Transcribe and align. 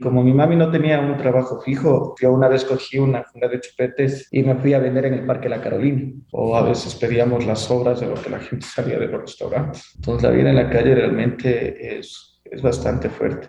Como 0.00 0.22
mi 0.22 0.32
mami 0.32 0.54
no 0.54 0.70
tenía 0.70 1.00
un 1.00 1.16
trabajo 1.16 1.60
fijo, 1.60 2.14
yo 2.20 2.32
una 2.32 2.46
vez 2.46 2.64
cogí 2.64 3.00
una 3.00 3.24
funda 3.24 3.48
de 3.48 3.60
chupetes 3.60 4.28
y 4.30 4.44
me 4.44 4.54
fui 4.54 4.72
a 4.72 4.78
vender 4.78 5.06
en 5.06 5.14
el 5.14 5.26
Parque 5.26 5.48
La 5.48 5.60
Carolina. 5.60 6.12
O 6.30 6.56
a 6.56 6.62
veces 6.62 6.94
pedíamos 6.94 7.44
las 7.44 7.62
sobras 7.62 7.98
de 7.98 8.06
lo 8.06 8.14
que 8.14 8.30
la 8.30 8.38
gente 8.38 8.64
salía 8.64 8.96
de 8.96 9.08
los 9.08 9.22
restaurantes. 9.22 9.94
Entonces 9.96 10.22
la 10.22 10.30
vida 10.30 10.50
en 10.50 10.56
la 10.56 10.70
calle 10.70 10.94
realmente 10.94 11.98
es, 11.98 12.40
es 12.44 12.62
bastante 12.62 13.10
fuerte. 13.10 13.48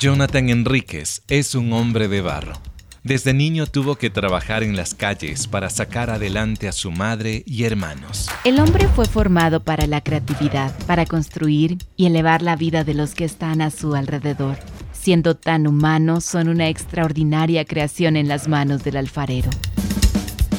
Jonathan 0.00 0.48
Enríquez 0.48 1.22
es 1.28 1.54
un 1.54 1.74
hombre 1.74 2.08
de 2.08 2.22
barro. 2.22 2.71
Desde 3.04 3.34
niño 3.34 3.66
tuvo 3.66 3.96
que 3.96 4.10
trabajar 4.10 4.62
en 4.62 4.76
las 4.76 4.94
calles 4.94 5.48
para 5.48 5.70
sacar 5.70 6.08
adelante 6.08 6.68
a 6.68 6.72
su 6.72 6.92
madre 6.92 7.42
y 7.46 7.64
hermanos. 7.64 8.28
El 8.44 8.60
hombre 8.60 8.86
fue 8.86 9.06
formado 9.06 9.64
para 9.64 9.88
la 9.88 10.02
creatividad, 10.02 10.72
para 10.86 11.04
construir 11.04 11.78
y 11.96 12.06
elevar 12.06 12.42
la 12.42 12.54
vida 12.54 12.84
de 12.84 12.94
los 12.94 13.16
que 13.16 13.24
están 13.24 13.60
a 13.60 13.70
su 13.70 13.96
alrededor. 13.96 14.56
Siendo 14.92 15.36
tan 15.36 15.66
humanos, 15.66 16.24
son 16.24 16.48
una 16.48 16.68
extraordinaria 16.68 17.64
creación 17.64 18.16
en 18.16 18.28
las 18.28 18.46
manos 18.46 18.84
del 18.84 18.96
alfarero. 18.96 19.50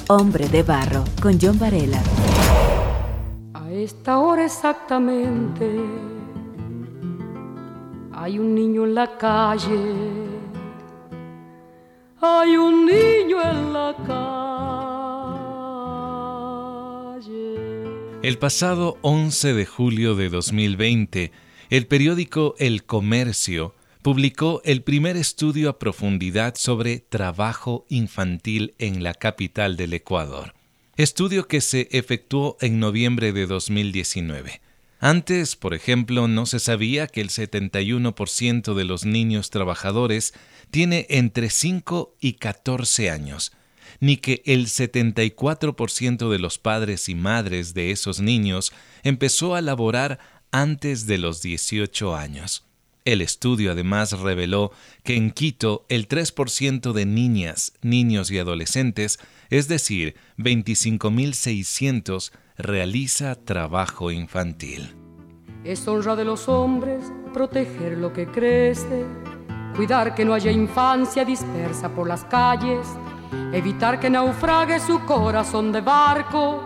Hombre 0.09 0.49
de 0.49 0.63
barro, 0.63 1.05
con 1.21 1.39
John 1.39 1.57
Varela. 1.57 2.03
A 3.53 3.71
esta 3.71 4.17
hora 4.17 4.43
exactamente 4.43 5.79
hay 8.11 8.37
un 8.37 8.53
niño 8.53 8.83
en 8.83 8.95
la 8.95 9.17
calle 9.17 10.22
El 18.23 18.37
pasado 18.37 18.97
11 19.01 19.53
de 19.53 19.65
julio 19.65 20.15
de 20.15 20.29
2020, 20.29 21.31
el 21.69 21.87
periódico 21.87 22.55
El 22.57 22.85
Comercio 22.85 23.75
publicó 24.01 24.61
el 24.63 24.81
primer 24.81 25.17
estudio 25.17 25.69
a 25.69 25.77
profundidad 25.79 26.55
sobre 26.55 26.99
trabajo 26.99 27.85
infantil 27.89 28.75
en 28.79 29.03
la 29.03 29.13
capital 29.13 29.75
del 29.75 29.93
Ecuador, 29.93 30.53
estudio 30.97 31.47
que 31.47 31.61
se 31.61 31.89
efectuó 31.91 32.57
en 32.61 32.79
noviembre 32.79 33.33
de 33.33 33.45
2019. 33.45 34.61
Antes, 34.99 35.57
por 35.57 35.73
ejemplo, 35.73 36.29
no 36.29 36.45
se 36.45 36.59
sabía 36.59 37.07
que 37.07 37.19
el 37.19 37.29
71% 37.29 38.73
de 38.73 38.83
los 38.85 39.05
niños 39.05 39.49
trabajadores 39.49 40.33
tiene 40.71 41.07
entre 41.09 41.49
5 41.49 42.15
y 42.21 42.33
14 42.33 43.09
años, 43.09 43.51
ni 44.03 44.17
que 44.17 44.43
el 44.45 44.67
74% 44.67 46.29
de 46.29 46.37
los 46.37 46.59
padres 46.59 47.07
y 47.07 47.15
madres 47.15 47.73
de 47.73 47.91
esos 47.91 48.19
niños 48.19 48.73
empezó 49.01 49.55
a 49.55 49.61
laborar 49.61 50.19
antes 50.51 51.07
de 51.07 51.17
los 51.17 51.41
18 51.41 52.13
años. 52.13 52.65
El 53.05 53.21
estudio 53.21 53.71
además 53.71 54.19
reveló 54.19 54.73
que 55.03 55.15
en 55.15 55.31
Quito 55.31 55.85
el 55.87 56.09
3% 56.09 56.91
de 56.91 57.05
niñas, 57.05 57.71
niños 57.81 58.29
y 58.29 58.39
adolescentes, 58.39 59.19
es 59.49 59.69
decir, 59.69 60.15
25.600, 60.37 62.33
realiza 62.57 63.35
trabajo 63.35 64.11
infantil. 64.11 64.93
Es 65.63 65.87
honra 65.87 66.17
de 66.17 66.25
los 66.25 66.49
hombres 66.49 67.05
proteger 67.33 67.97
lo 67.97 68.11
que 68.11 68.27
crece 68.27 69.05
cuidar 69.75 70.13
que 70.13 70.23
no 70.25 70.33
haya 70.33 70.51
infancia 70.51 71.25
dispersa 71.25 71.89
por 71.89 72.07
las 72.07 72.23
calles, 72.25 72.87
evitar 73.53 73.99
que 73.99 74.09
naufrague 74.09 74.79
su 74.79 74.99
corazón 75.05 75.71
de 75.71 75.81
barco, 75.81 76.63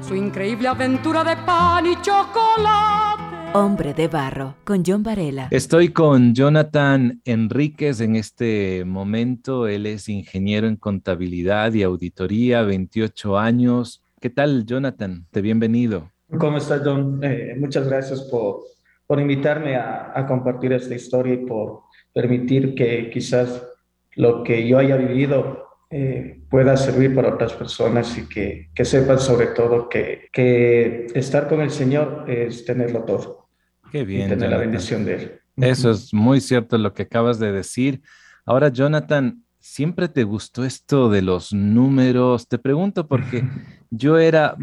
su 0.00 0.14
increíble 0.14 0.68
aventura 0.68 1.22
de 1.22 1.36
pan 1.36 1.86
y 1.86 1.96
chocolate. 2.00 3.20
Hombre 3.52 3.94
de 3.94 4.06
barro, 4.06 4.54
con 4.64 4.84
John 4.86 5.02
Varela. 5.02 5.48
Estoy 5.50 5.88
con 5.88 6.34
Jonathan 6.34 7.20
Enríquez 7.24 8.00
en 8.00 8.14
este 8.14 8.84
momento. 8.84 9.66
Él 9.66 9.86
es 9.86 10.08
ingeniero 10.08 10.68
en 10.68 10.76
contabilidad 10.76 11.72
y 11.74 11.82
auditoría, 11.82 12.62
28 12.62 13.38
años. 13.38 14.04
¿Qué 14.20 14.30
tal, 14.30 14.64
Jonathan? 14.66 15.26
Te 15.32 15.40
bienvenido. 15.40 16.12
¿Cómo 16.38 16.58
estás, 16.58 16.82
John? 16.84 17.18
Eh, 17.24 17.56
muchas 17.58 17.88
gracias 17.88 18.20
por, 18.22 18.60
por 19.04 19.20
invitarme 19.20 19.74
a, 19.74 20.12
a 20.14 20.26
compartir 20.26 20.72
esta 20.72 20.94
historia 20.94 21.34
y 21.34 21.44
por 21.44 21.82
permitir 22.12 22.76
que 22.76 23.10
quizás 23.10 23.66
lo 24.14 24.44
que 24.44 24.66
yo 24.68 24.78
haya 24.78 24.96
vivido 24.96 25.69
eh, 25.92 26.40
pueda 26.48 26.76
servir 26.76 27.14
para 27.14 27.34
otras 27.34 27.52
personas 27.52 28.16
y 28.16 28.28
que, 28.28 28.70
que 28.72 28.84
sepan 28.84 29.18
sobre 29.18 29.48
todo 29.48 29.88
que, 29.88 30.28
que, 30.32 31.08
estar 31.14 31.48
con 31.48 31.60
el 31.60 31.70
Señor 31.70 32.26
es 32.28 32.64
tenerlo 32.64 33.02
todo. 33.02 33.48
Qué 33.90 34.04
bien. 34.04 34.26
Y 34.26 34.28
tener 34.28 34.50
la 34.50 34.56
bendición 34.56 35.04
de 35.04 35.14
Él. 35.14 35.40
Eso 35.56 35.90
es 35.90 36.14
muy 36.14 36.40
cierto 36.40 36.78
lo 36.78 36.94
que 36.94 37.02
acabas 37.02 37.40
de 37.40 37.50
decir. 37.50 38.02
Ahora, 38.46 38.68
Jonathan, 38.68 39.42
¿siempre 39.58 40.08
te 40.08 40.22
gustó 40.22 40.64
esto 40.64 41.10
de 41.10 41.22
los 41.22 41.52
números? 41.52 42.46
Te 42.46 42.58
pregunto 42.58 43.08
porque 43.08 43.42
yo 43.90 44.16
era, 44.18 44.56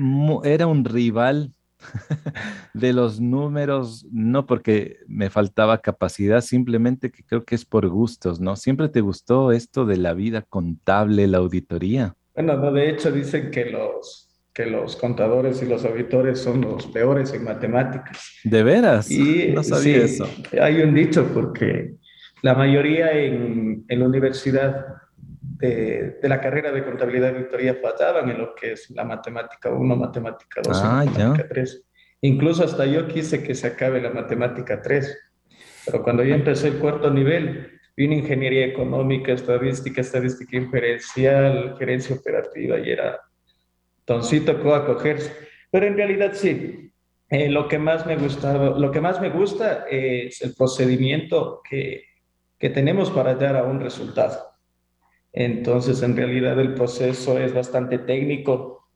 era 0.45 0.65
un 0.65 0.85
rival 0.85 1.51
de 2.73 2.93
los 2.93 3.19
números, 3.19 4.05
no 4.11 4.45
porque 4.45 4.97
me 5.07 5.29
faltaba 5.29 5.81
capacidad, 5.81 6.41
simplemente 6.41 7.11
que 7.11 7.23
creo 7.23 7.43
que 7.43 7.55
es 7.55 7.65
por 7.65 7.87
gustos, 7.87 8.39
¿no? 8.39 8.55
¿Siempre 8.55 8.89
te 8.89 9.01
gustó 9.01 9.51
esto 9.51 9.85
de 9.85 9.97
la 9.97 10.13
vida 10.13 10.41
contable, 10.41 11.27
la 11.27 11.39
auditoría? 11.39 12.15
Bueno, 12.35 12.57
no, 12.57 12.71
de 12.71 12.89
hecho 12.89 13.11
dicen 13.11 13.51
que 13.51 13.65
los, 13.65 14.29
que 14.53 14.65
los 14.65 14.95
contadores 14.95 15.61
y 15.61 15.65
los 15.65 15.85
auditores 15.85 16.39
son 16.39 16.61
los 16.61 16.87
peores 16.87 17.33
en 17.33 17.43
matemáticas. 17.43 18.39
¿De 18.43 18.63
veras? 18.63 19.09
Y, 19.09 19.51
no 19.53 19.63
sabía 19.63 19.97
eso. 19.97 20.29
Hay 20.61 20.81
un 20.81 20.93
dicho 20.93 21.29
porque 21.33 21.95
la 22.41 22.53
mayoría 22.53 23.11
en, 23.11 23.85
en 23.87 23.99
la 23.99 24.05
universidad 24.05 24.85
de, 25.57 26.19
de, 26.21 26.29
la 26.29 26.39
carrera 26.39 26.71
de 26.71 26.83
contabilidad 26.83 27.31
y 27.31 27.37
auditoría 27.37 27.75
fallaban 27.75 28.29
en 28.29 28.37
lo 28.37 28.53
que 28.53 28.73
es 28.73 28.89
la 28.91 29.03
matemática 29.03 29.69
1, 29.69 29.95
matemática 29.95 30.61
2 30.63 30.81
ah, 30.83 31.03
matemática 31.05 31.47
3. 31.47 31.83
Incluso 32.21 32.63
hasta 32.63 32.85
yo 32.85 33.07
quise 33.07 33.43
que 33.43 33.55
se 33.55 33.67
acabe 33.67 34.01
la 34.01 34.11
matemática 34.11 34.81
3, 34.81 35.17
pero 35.85 36.03
cuando 36.03 36.23
yo 36.23 36.35
empecé 36.35 36.69
el 36.69 36.79
cuarto 36.79 37.11
nivel, 37.11 37.79
vino 37.95 38.13
ingeniería 38.13 38.65
económica, 38.65 39.33
estadística, 39.33 40.01
estadística 40.01 40.55
inferencial, 40.55 41.75
gerencia 41.79 42.15
operativa 42.15 42.77
y 42.79 42.91
era 42.91 43.19
toncito 44.05 44.61
que 44.61 44.73
a 44.73 44.85
cogerse. 44.85 45.31
Pero 45.71 45.87
en 45.87 45.97
realidad 45.97 46.31
sí, 46.33 46.91
eh, 47.29 47.49
lo, 47.49 47.67
que 47.67 47.79
más 47.79 48.05
me 48.05 48.15
gustaba, 48.15 48.77
lo 48.77 48.91
que 48.91 49.01
más 49.01 49.19
me 49.19 49.29
gusta 49.29 49.85
es 49.89 50.41
el 50.41 50.53
procedimiento 50.55 51.61
que, 51.67 52.03
que 52.57 52.69
tenemos 52.69 53.11
para 53.11 53.33
llegar 53.33 53.57
a 53.57 53.63
un 53.63 53.79
resultado. 53.79 54.56
Entonces, 55.39 56.01
en 56.01 56.15
realidad 56.15 56.59
el 56.59 56.73
proceso 56.73 57.37
es 57.37 57.53
bastante 57.53 57.99
técnico, 57.99 58.89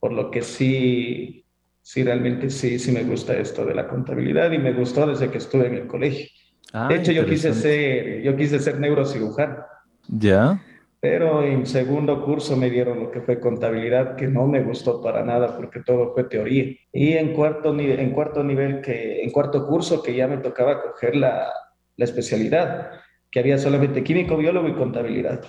por 0.00 0.12
lo 0.12 0.30
que 0.30 0.42
sí 0.42 1.42
sí, 1.82 2.04
realmente 2.04 2.48
sí, 2.48 2.78
sí 2.78 2.92
me 2.92 3.02
gusta 3.02 3.36
esto 3.36 3.66
de 3.66 3.74
la 3.74 3.88
contabilidad 3.88 4.50
y 4.52 4.58
me 4.58 4.72
gustó 4.72 5.06
desde 5.06 5.30
que 5.30 5.38
estuve 5.38 5.66
en 5.66 5.74
el 5.74 5.86
colegio. 5.86 6.26
Ah, 6.72 6.88
de 6.88 6.96
hecho, 6.96 7.12
yo 7.12 7.26
quise 7.26 7.52
ser, 7.52 8.22
yo 8.22 8.34
quise 8.36 8.58
ser 8.60 8.80
neurocirujano. 8.80 9.64
Ya. 10.08 10.62
Pero 11.00 11.42
en 11.42 11.66
segundo 11.66 12.24
curso 12.24 12.56
me 12.56 12.70
dieron 12.70 13.00
lo 13.00 13.10
que 13.10 13.20
fue 13.20 13.40
contabilidad, 13.40 14.14
que 14.14 14.28
no 14.28 14.46
me 14.46 14.62
gustó 14.62 15.02
para 15.02 15.24
nada 15.24 15.56
porque 15.56 15.80
todo 15.80 16.14
fue 16.14 16.24
teoría. 16.24 16.72
Y 16.92 17.12
en 17.14 17.34
cuarto, 17.34 17.76
en 17.76 18.10
cuarto 18.12 18.44
nivel, 18.44 18.80
que, 18.80 19.22
en 19.22 19.30
cuarto 19.30 19.66
curso, 19.66 20.02
que 20.02 20.14
ya 20.14 20.28
me 20.28 20.38
tocaba 20.38 20.80
coger 20.80 21.16
la, 21.16 21.52
la 21.96 22.04
especialidad, 22.04 22.92
que 23.30 23.40
había 23.40 23.58
solamente 23.58 24.04
químico, 24.04 24.36
biólogo 24.36 24.68
y 24.68 24.74
contabilidad. 24.74 25.44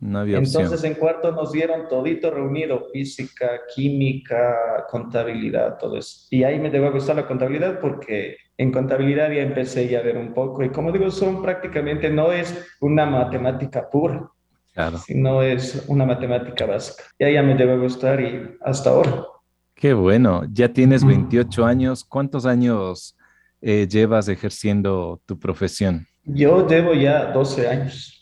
No 0.00 0.20
había 0.20 0.38
Entonces 0.38 0.82
en 0.84 0.94
cuarto 0.94 1.30
nos 1.30 1.52
dieron 1.52 1.86
todito 1.86 2.30
reunido, 2.30 2.86
física, 2.90 3.60
química, 3.74 4.86
contabilidad, 4.88 5.76
todo 5.78 5.98
eso. 5.98 6.26
Y 6.30 6.42
ahí 6.42 6.58
me 6.58 6.70
debo 6.70 6.86
a 6.86 6.90
gustar 6.90 7.16
la 7.16 7.26
contabilidad 7.26 7.78
porque 7.80 8.38
en 8.56 8.72
contabilidad 8.72 9.30
ya 9.30 9.42
empecé 9.42 9.88
ya 9.88 9.98
a 9.98 10.02
ver 10.02 10.16
un 10.16 10.32
poco. 10.32 10.64
Y 10.64 10.70
como 10.70 10.90
digo, 10.90 11.10
son 11.10 11.42
prácticamente, 11.42 12.08
no 12.08 12.32
es 12.32 12.66
una 12.80 13.04
matemática 13.04 13.90
pura, 13.90 14.26
claro. 14.72 14.96
sino 14.98 15.42
es 15.42 15.84
una 15.86 16.06
matemática 16.06 16.64
básica. 16.64 17.04
Y 17.18 17.24
ahí 17.24 17.34
ya 17.34 17.42
me 17.42 17.54
debe 17.54 17.76
gustar 17.76 18.20
y 18.22 18.56
hasta 18.62 18.90
ahora. 18.90 19.26
Qué 19.74 19.92
bueno, 19.92 20.44
ya 20.50 20.72
tienes 20.72 21.04
28 21.04 21.64
años. 21.64 22.04
¿Cuántos 22.04 22.46
años 22.46 23.16
eh, 23.60 23.86
llevas 23.86 24.28
ejerciendo 24.28 25.20
tu 25.26 25.38
profesión? 25.38 26.06
Yo 26.24 26.66
llevo 26.66 26.94
ya 26.94 27.32
12 27.32 27.68
años. 27.68 28.19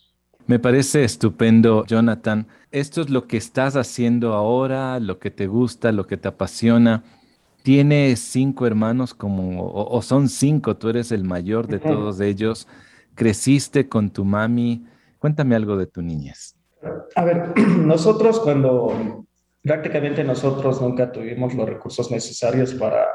Me 0.49 0.59
parece 0.59 1.05
estupendo, 1.05 1.85
Jonathan. 1.85 2.47
Esto 2.71 3.03
es 3.03 3.11
lo 3.11 3.27
que 3.27 3.37
estás 3.37 3.77
haciendo 3.77 4.33
ahora, 4.33 4.99
lo 4.99 5.19
que 5.19 5.31
te 5.31 5.47
gusta, 5.47 5.93
lo 5.93 6.07
que 6.07 6.17
te 6.17 6.27
apasiona. 6.27 7.05
Tienes 7.63 8.21
cinco 8.21 8.67
hermanos 8.67 9.13
como, 9.13 9.71
o, 9.71 10.01
son 10.01 10.31
cinco, 10.31 10.75
tú 10.75 10.89
eres 10.89 11.13
el 11.13 11.23
mayor 11.23 11.67
de 11.67 11.79
todos 11.79 12.19
ellos. 12.21 12.67
Creciste 13.15 13.91
con 13.91 14.09
tu 14.09 14.25
mami. 14.25 14.87
Cuéntame 15.19 15.55
algo 15.55 15.77
de 15.77 15.87
tu 15.87 16.01
niñez. 16.01 16.57
A 17.15 17.25
ver, 17.27 17.53
nosotros 17.85 18.41
cuando 18.41 19.27
prácticamente 19.63 20.25
nosotros 20.25 20.81
nunca 20.81 21.13
tuvimos 21.13 21.53
los 21.53 21.69
recursos 21.69 22.11
necesarios 22.11 22.73
para, 22.73 23.07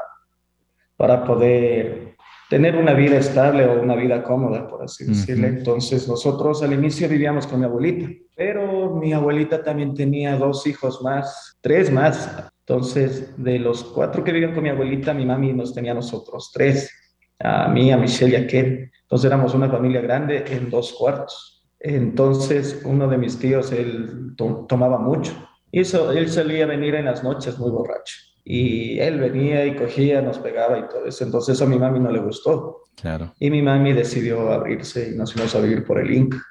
para 0.96 1.24
poder 1.24 2.14
tener 2.48 2.76
una 2.76 2.92
vida 2.92 3.16
estable 3.16 3.64
o 3.66 3.80
una 3.80 3.96
vida 3.96 4.22
cómoda, 4.22 4.66
por 4.68 4.82
así 4.82 5.04
decirlo. 5.04 5.46
Entonces 5.46 6.06
nosotros 6.08 6.62
al 6.62 6.72
inicio 6.72 7.08
vivíamos 7.08 7.46
con 7.46 7.60
mi 7.60 7.66
abuelita, 7.66 8.08
pero 8.36 8.94
mi 8.94 9.12
abuelita 9.12 9.62
también 9.62 9.94
tenía 9.94 10.36
dos 10.36 10.66
hijos 10.66 11.02
más, 11.02 11.58
tres 11.60 11.90
más. 11.90 12.50
Entonces, 12.66 13.34
de 13.36 13.58
los 13.58 13.84
cuatro 13.84 14.24
que 14.24 14.32
vivían 14.32 14.54
con 14.54 14.62
mi 14.62 14.70
abuelita, 14.70 15.12
mi 15.12 15.26
mami 15.26 15.52
nos 15.52 15.74
tenía 15.74 15.92
a 15.92 15.96
nosotros 15.96 16.50
tres, 16.52 16.90
a 17.38 17.68
mí, 17.68 17.92
a 17.92 17.96
Michelle 17.96 18.32
y 18.32 18.42
a 18.42 18.46
Ken. 18.46 18.90
Entonces 19.02 19.26
éramos 19.26 19.54
una 19.54 19.68
familia 19.68 20.00
grande 20.00 20.44
en 20.48 20.70
dos 20.70 20.94
cuartos. 20.94 21.66
Entonces, 21.78 22.80
uno 22.86 23.06
de 23.08 23.18
mis 23.18 23.38
tíos, 23.38 23.70
él 23.72 24.34
tomaba 24.36 24.98
mucho. 24.98 25.32
Y 25.70 25.80
eso, 25.80 26.10
él 26.12 26.30
solía 26.30 26.64
venir 26.64 26.94
en 26.94 27.04
las 27.04 27.22
noches 27.22 27.58
muy 27.58 27.70
borracho. 27.70 28.16
Y 28.44 28.98
él 28.98 29.18
venía 29.18 29.64
y 29.66 29.74
cogía, 29.74 30.20
nos 30.20 30.38
pegaba 30.38 30.78
y 30.78 30.88
todo 30.88 31.06
eso. 31.06 31.24
Entonces, 31.24 31.60
a 31.62 31.66
mi 31.66 31.78
mami 31.78 32.00
no 32.00 32.10
le 32.10 32.20
gustó. 32.20 32.82
Claro. 32.94 33.32
Y 33.38 33.50
mi 33.50 33.62
mami 33.62 33.92
decidió 33.92 34.52
abrirse 34.52 35.12
y 35.12 35.16
nos 35.16 35.32
fuimos 35.32 35.54
a 35.54 35.60
vivir 35.60 35.84
por 35.84 35.98
el 35.98 36.12
Inca. 36.12 36.42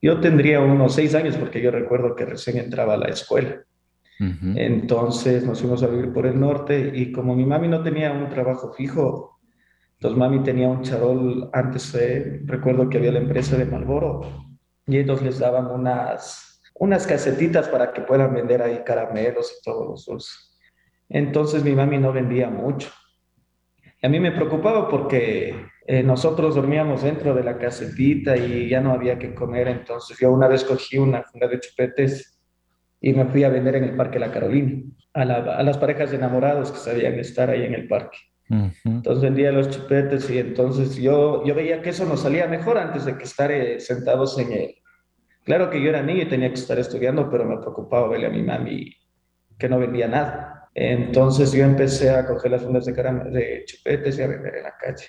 Yo 0.00 0.20
tendría 0.20 0.60
unos 0.60 0.94
seis 0.94 1.14
años 1.14 1.36
porque 1.36 1.62
yo 1.62 1.70
recuerdo 1.70 2.14
que 2.14 2.26
recién 2.26 2.58
entraba 2.58 2.94
a 2.94 2.98
la 2.98 3.08
escuela. 3.08 3.64
Entonces 4.54 5.44
nos 5.44 5.60
fuimos 5.60 5.82
a 5.82 5.88
vivir 5.88 6.12
por 6.12 6.26
el 6.26 6.38
norte 6.38 6.92
y 6.94 7.10
como 7.10 7.34
mi 7.34 7.44
mami 7.44 7.66
no 7.66 7.82
tenía 7.82 8.12
un 8.12 8.28
trabajo 8.28 8.72
fijo, 8.72 9.40
entonces 9.94 10.18
mami 10.18 10.42
tenía 10.42 10.68
un 10.68 10.82
charol, 10.82 11.50
antes 11.52 11.94
eh, 11.94 12.40
recuerdo 12.44 12.88
que 12.88 12.98
había 12.98 13.12
la 13.12 13.18
empresa 13.18 13.56
de 13.56 13.64
Malboro 13.64 14.20
y 14.86 14.98
ellos 14.98 15.22
les 15.22 15.38
daban 15.38 15.66
unas, 15.66 16.60
unas 16.74 17.06
casetitas 17.06 17.68
para 17.68 17.92
que 17.92 18.02
puedan 18.02 18.34
vender 18.34 18.62
ahí 18.62 18.82
caramelos 18.84 19.56
y 19.58 19.62
todos 19.64 19.88
los 19.88 20.06
dulces. 20.06 20.51
Entonces 21.12 21.62
mi 21.62 21.72
mami 21.72 21.98
no 21.98 22.12
vendía 22.12 22.48
mucho. 22.48 22.90
Y 24.00 24.06
a 24.06 24.08
mí 24.08 24.18
me 24.18 24.32
preocupaba 24.32 24.88
porque 24.88 25.54
eh, 25.86 26.02
nosotros 26.02 26.54
dormíamos 26.54 27.02
dentro 27.02 27.34
de 27.34 27.44
la 27.44 27.58
casetita 27.58 28.36
y 28.36 28.68
ya 28.68 28.80
no 28.80 28.92
había 28.92 29.18
que 29.18 29.34
comer. 29.34 29.68
Entonces 29.68 30.18
yo 30.18 30.32
una 30.32 30.48
vez 30.48 30.64
cogí 30.64 30.98
una 30.98 31.22
funda 31.22 31.48
de 31.48 31.60
chupetes 31.60 32.40
y 33.00 33.12
me 33.12 33.26
fui 33.26 33.44
a 33.44 33.50
vender 33.50 33.76
en 33.76 33.84
el 33.84 33.96
Parque 33.96 34.18
La 34.18 34.32
Carolina 34.32 34.82
a, 35.12 35.22
a 35.22 35.62
las 35.62 35.76
parejas 35.76 36.10
de 36.10 36.16
enamorados 36.16 36.72
que 36.72 36.78
sabían 36.78 37.18
estar 37.18 37.50
ahí 37.50 37.64
en 37.64 37.74
el 37.74 37.86
parque. 37.86 38.18
Entonces 38.84 39.22
vendía 39.22 39.50
los 39.50 39.70
chupetes 39.70 40.28
y 40.30 40.38
entonces 40.38 40.96
yo, 40.96 41.42
yo 41.44 41.54
veía 41.54 41.80
que 41.80 41.90
eso 41.90 42.04
nos 42.04 42.20
salía 42.20 42.46
mejor 42.46 42.76
antes 42.76 43.06
de 43.06 43.16
que 43.16 43.24
estar 43.24 43.50
eh, 43.50 43.80
sentados 43.80 44.38
en 44.38 44.52
él. 44.52 44.74
Claro 45.44 45.70
que 45.70 45.80
yo 45.80 45.88
era 45.88 46.02
niño 46.02 46.22
y 46.22 46.28
tenía 46.28 46.48
que 46.48 46.60
estar 46.60 46.78
estudiando, 46.78 47.30
pero 47.30 47.44
me 47.44 47.56
preocupaba 47.58 48.08
verle 48.08 48.26
a 48.26 48.30
mi 48.30 48.42
mami 48.42 48.94
que 49.58 49.68
no 49.68 49.78
vendía 49.78 50.06
nada. 50.06 50.61
Entonces 50.74 51.52
yo 51.52 51.64
empecé 51.64 52.10
a 52.10 52.26
coger 52.26 52.52
las 52.52 52.62
fundas 52.62 52.86
de, 52.86 52.92
de 52.92 53.64
chupetes 53.66 54.18
y 54.18 54.22
a 54.22 54.26
vender 54.26 54.56
en 54.56 54.62
la 54.62 54.76
calle. 54.76 55.06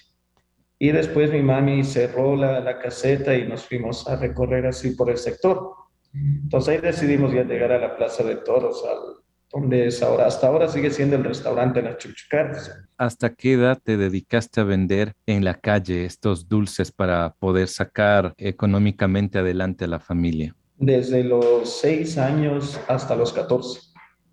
Y 0.77 0.91
después 0.91 1.31
mi 1.31 1.41
mami 1.41 1.83
cerró 1.83 2.35
la, 2.35 2.59
la 2.59 2.79
caseta 2.79 3.33
y 3.35 3.47
nos 3.47 3.65
fuimos 3.65 4.07
a 4.07 4.17
recorrer 4.17 4.65
así 4.65 4.91
por 4.91 5.09
el 5.09 5.17
sector. 5.17 5.71
Entonces 6.13 6.75
ahí 6.75 6.81
decidimos 6.81 7.33
ya 7.33 7.43
llegar 7.43 7.71
a 7.71 7.79
la 7.79 7.95
Plaza 7.95 8.23
de 8.23 8.35
Toros, 8.35 8.83
al, 8.83 9.23
donde 9.53 9.87
es 9.87 10.01
ahora. 10.03 10.27
Hasta 10.27 10.47
ahora 10.47 10.67
sigue 10.67 10.89
siendo 10.91 11.15
el 11.15 11.23
restaurante 11.23 11.81
Las 11.81 11.97
Chuchucaras. 11.97 12.75
¿Hasta 12.97 13.33
qué 13.33 13.53
edad 13.53 13.79
te 13.81 13.97
dedicaste 13.97 14.61
a 14.61 14.63
vender 14.63 15.13
en 15.25 15.45
la 15.45 15.53
calle 15.53 16.05
estos 16.05 16.47
dulces 16.49 16.91
para 16.91 17.33
poder 17.39 17.67
sacar 17.67 18.33
económicamente 18.37 19.39
adelante 19.39 19.85
a 19.85 19.87
la 19.87 19.99
familia? 19.99 20.55
Desde 20.77 21.23
los 21.23 21.79
seis 21.79 22.17
años 22.17 22.79
hasta 22.87 23.15
los 23.15 23.31
14. 23.31 23.79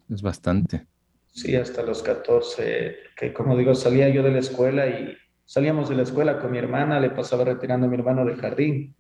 Es 0.08 0.22
bastante. 0.22 0.86
Sí, 1.32 1.54
hasta 1.56 1.82
los 1.82 2.02
14, 2.02 2.96
que 3.16 3.32
como 3.32 3.56
digo, 3.56 3.74
salía 3.74 4.08
yo 4.08 4.22
de 4.22 4.32
la 4.32 4.40
escuela 4.40 4.88
y 4.88 5.16
salíamos 5.44 5.88
de 5.88 5.96
la 5.96 6.02
escuela 6.02 6.38
con 6.38 6.50
mi 6.50 6.58
hermana, 6.58 7.00
le 7.00 7.10
pasaba 7.10 7.44
retirando 7.44 7.86
a 7.86 7.90
mi 7.90 7.96
hermano 7.96 8.24
del 8.24 8.36
jardín 8.36 8.94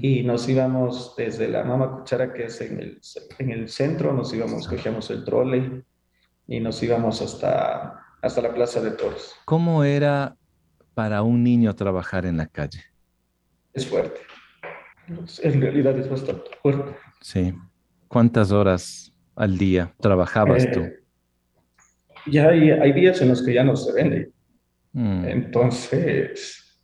y 0.00 0.22
nos 0.22 0.48
íbamos 0.48 1.14
desde 1.16 1.46
la 1.48 1.64
Mama 1.64 1.98
Cuchara, 1.98 2.32
que 2.32 2.44
es 2.44 2.60
en 2.62 2.80
el, 2.80 3.00
en 3.38 3.50
el 3.50 3.68
centro, 3.68 4.14
nos 4.14 4.32
íbamos, 4.32 4.66
cogíamos 4.66 5.10
el 5.10 5.22
trole 5.22 5.84
y 6.46 6.60
nos 6.60 6.82
íbamos 6.82 7.20
hasta, 7.20 8.00
hasta 8.22 8.40
la 8.40 8.54
Plaza 8.54 8.80
de 8.80 8.92
Toros. 8.92 9.34
¿Cómo 9.44 9.84
era 9.84 10.36
para 10.94 11.22
un 11.22 11.44
niño 11.44 11.74
trabajar 11.76 12.24
en 12.24 12.38
la 12.38 12.46
calle? 12.46 12.82
Es 13.74 13.86
fuerte. 13.86 14.20
En 15.42 15.60
realidad 15.60 15.98
es 15.98 16.08
bastante 16.08 16.50
fuerte. 16.62 16.96
Sí. 17.20 17.54
¿Cuántas 18.08 18.52
horas 18.52 19.12
al 19.36 19.58
día 19.58 19.94
trabajabas 20.00 20.70
tú? 20.70 20.86
Ya 22.26 22.48
hay, 22.48 22.70
hay, 22.70 22.92
días 22.92 23.20
en 23.22 23.28
los 23.28 23.42
que 23.42 23.54
ya 23.54 23.64
no 23.64 23.76
se 23.76 23.92
vende. 23.92 24.30
Mm. 24.92 25.24
Entonces, 25.26 26.80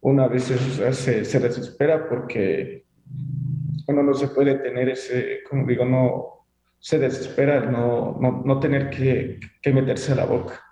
uno 0.00 0.24
a 0.24 0.28
veces 0.28 0.60
se, 0.96 1.24
se, 1.24 1.40
desespera 1.40 2.08
porque 2.08 2.84
uno 3.86 4.02
no 4.02 4.14
se 4.14 4.28
puede 4.28 4.56
tener 4.56 4.88
ese, 4.90 5.40
como 5.48 5.66
digo, 5.66 5.84
no 5.84 6.46
se 6.78 6.98
desespera 6.98 7.60
no, 7.60 8.16
no, 8.20 8.42
no 8.44 8.60
tener 8.60 8.90
que, 8.90 9.40
que, 9.60 9.72
meterse 9.72 10.12
a 10.12 10.16
la 10.16 10.24
boca. 10.24 10.62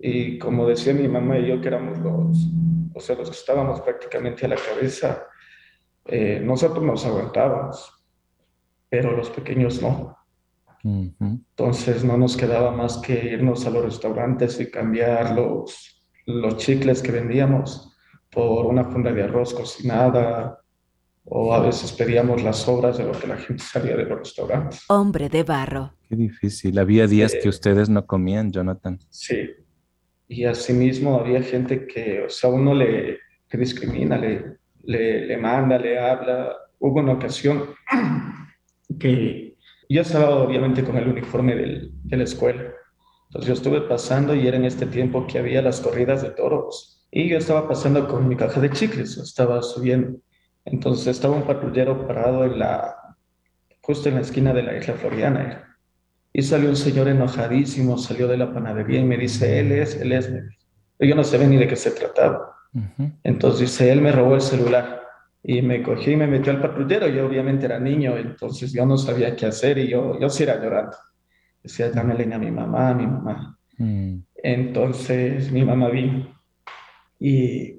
Y 0.00 0.38
como 0.38 0.66
decía 0.66 0.92
mi 0.92 1.08
mamá 1.08 1.38
y 1.38 1.48
yo, 1.48 1.60
que 1.60 1.68
éramos 1.68 1.98
los, 1.98 2.46
o 2.94 3.00
sea, 3.00 3.16
los 3.16 3.30
que 3.30 3.36
estábamos 3.36 3.80
prácticamente 3.80 4.44
a 4.44 4.48
la 4.48 4.56
cabeza, 4.56 5.26
eh, 6.06 6.40
nosotros 6.42 6.84
nos 6.84 7.06
aguantábamos, 7.06 8.04
pero 8.88 9.16
los 9.16 9.30
pequeños 9.30 9.80
no. 9.80 10.16
Entonces 10.84 12.04
no 12.04 12.18
nos 12.18 12.36
quedaba 12.36 12.70
más 12.70 12.98
que 12.98 13.32
irnos 13.32 13.66
a 13.66 13.70
los 13.70 13.84
restaurantes 13.84 14.60
y 14.60 14.70
cambiar 14.70 15.34
los, 15.34 16.02
los 16.26 16.58
chicles 16.58 17.00
que 17.00 17.10
vendíamos 17.10 17.96
por 18.30 18.66
una 18.66 18.84
funda 18.84 19.10
de 19.12 19.22
arroz 19.22 19.54
cocinada 19.54 20.60
o 21.24 21.54
a 21.54 21.60
veces 21.60 21.92
pedíamos 21.92 22.42
las 22.42 22.58
sobras 22.58 22.98
de 22.98 23.04
lo 23.04 23.12
que 23.12 23.26
la 23.26 23.36
gente 23.36 23.62
salía 23.62 23.96
de 23.96 24.04
los 24.04 24.18
restaurantes. 24.18 24.84
Hombre 24.88 25.30
de 25.30 25.42
barro. 25.42 25.94
Qué 26.06 26.16
difícil. 26.16 26.78
Había 26.78 27.06
días 27.06 27.34
que 27.42 27.48
ustedes 27.48 27.88
no 27.88 28.06
comían, 28.06 28.52
Jonathan. 28.52 28.98
Sí. 29.08 29.50
Y 30.28 30.44
asimismo 30.44 31.18
había 31.18 31.42
gente 31.42 31.86
que, 31.86 32.24
o 32.24 32.28
sea, 32.28 32.50
uno 32.50 32.74
le, 32.74 33.18
discrimina, 33.50 34.18
le, 34.18 34.58
le, 34.82 35.26
le, 35.26 35.36
manda, 35.38 35.78
le 35.78 35.98
habla. 35.98 36.54
Hubo 36.78 37.00
una 37.00 37.14
ocasión 37.14 37.70
que 38.98 39.53
yo 39.88 40.02
estaba 40.02 40.30
obviamente 40.36 40.84
con 40.84 40.96
el 40.96 41.08
uniforme 41.08 41.54
del, 41.54 41.90
de 42.04 42.16
la 42.16 42.24
escuela. 42.24 42.64
Entonces 43.28 43.48
yo 43.48 43.54
estuve 43.54 43.80
pasando 43.82 44.34
y 44.34 44.46
era 44.46 44.56
en 44.56 44.64
este 44.64 44.86
tiempo 44.86 45.26
que 45.26 45.38
había 45.38 45.62
las 45.62 45.80
corridas 45.80 46.22
de 46.22 46.30
toros 46.30 46.94
y 47.16 47.28
yo 47.28 47.38
estaba 47.38 47.68
pasando 47.68 48.08
con 48.08 48.26
mi 48.26 48.34
caja 48.34 48.60
de 48.60 48.70
chicles, 48.70 49.16
estaba 49.18 49.62
subiendo. 49.62 50.18
Entonces 50.64 51.06
estaba 51.06 51.36
un 51.36 51.44
patrullero 51.44 52.08
parado 52.08 52.44
en 52.44 52.58
la, 52.58 52.96
justo 53.82 54.08
en 54.08 54.16
la 54.16 54.22
esquina 54.22 54.52
de 54.52 54.64
la 54.64 54.76
isla 54.76 54.94
Floriana. 54.94 55.78
Y 56.32 56.42
salió 56.42 56.68
un 56.68 56.74
señor 56.74 57.06
enojadísimo, 57.06 57.98
salió 57.98 58.26
de 58.26 58.36
la 58.36 58.52
panadería 58.52 58.98
y 58.98 59.04
me 59.04 59.16
dice, 59.16 59.60
él 59.60 59.70
es, 59.70 59.94
él 59.94 60.10
es. 60.10 60.28
Yo 60.98 61.14
no 61.14 61.22
sabía 61.22 61.46
ni 61.46 61.56
de 61.56 61.68
qué 61.68 61.76
se 61.76 61.92
trataba. 61.92 62.56
Entonces 63.22 63.60
dice, 63.60 63.92
él 63.92 64.00
me 64.00 64.10
robó 64.10 64.34
el 64.34 64.40
celular. 64.40 65.03
Y 65.46 65.60
me 65.60 65.82
cogí 65.82 66.12
y 66.12 66.16
me 66.16 66.26
metió 66.26 66.52
al 66.52 66.60
patrullero. 66.60 67.06
Yo 67.08 67.26
obviamente 67.26 67.66
era 67.66 67.78
niño, 67.78 68.16
entonces 68.16 68.72
yo 68.72 68.86
no 68.86 68.96
sabía 68.96 69.36
qué 69.36 69.46
hacer 69.46 69.76
y 69.78 69.88
yo, 69.88 70.18
yo 70.18 70.30
sí 70.30 70.42
era 70.42 70.60
llorando. 70.60 70.96
Decía, 71.62 71.90
dámele 71.90 72.32
a 72.34 72.38
mi 72.38 72.50
mamá, 72.50 72.88
a 72.88 72.94
mi 72.94 73.06
mamá. 73.06 73.58
Mm. 73.78 74.20
Entonces 74.42 75.52
mi 75.52 75.64
mamá 75.64 75.88
vino 75.90 76.34
y 77.18 77.78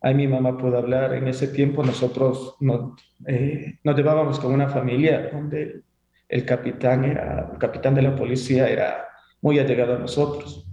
ahí 0.00 0.14
mi 0.14 0.28
mamá 0.28 0.56
pudo 0.56 0.78
hablar. 0.78 1.14
En 1.14 1.28
ese 1.28 1.48
tiempo 1.48 1.82
nosotros 1.82 2.56
nos, 2.60 2.94
eh, 3.26 3.78
nos 3.84 3.96
llevábamos 3.96 4.38
con 4.38 4.52
una 4.52 4.68
familia 4.68 5.30
donde 5.32 5.82
el 6.28 6.44
capitán, 6.44 7.04
era, 7.04 7.50
el 7.52 7.58
capitán 7.58 7.94
de 7.94 8.02
la 8.02 8.14
policía 8.14 8.68
era 8.68 9.06
muy 9.40 9.58
allegado 9.58 9.96
a 9.96 9.98
nosotros. 9.98 10.67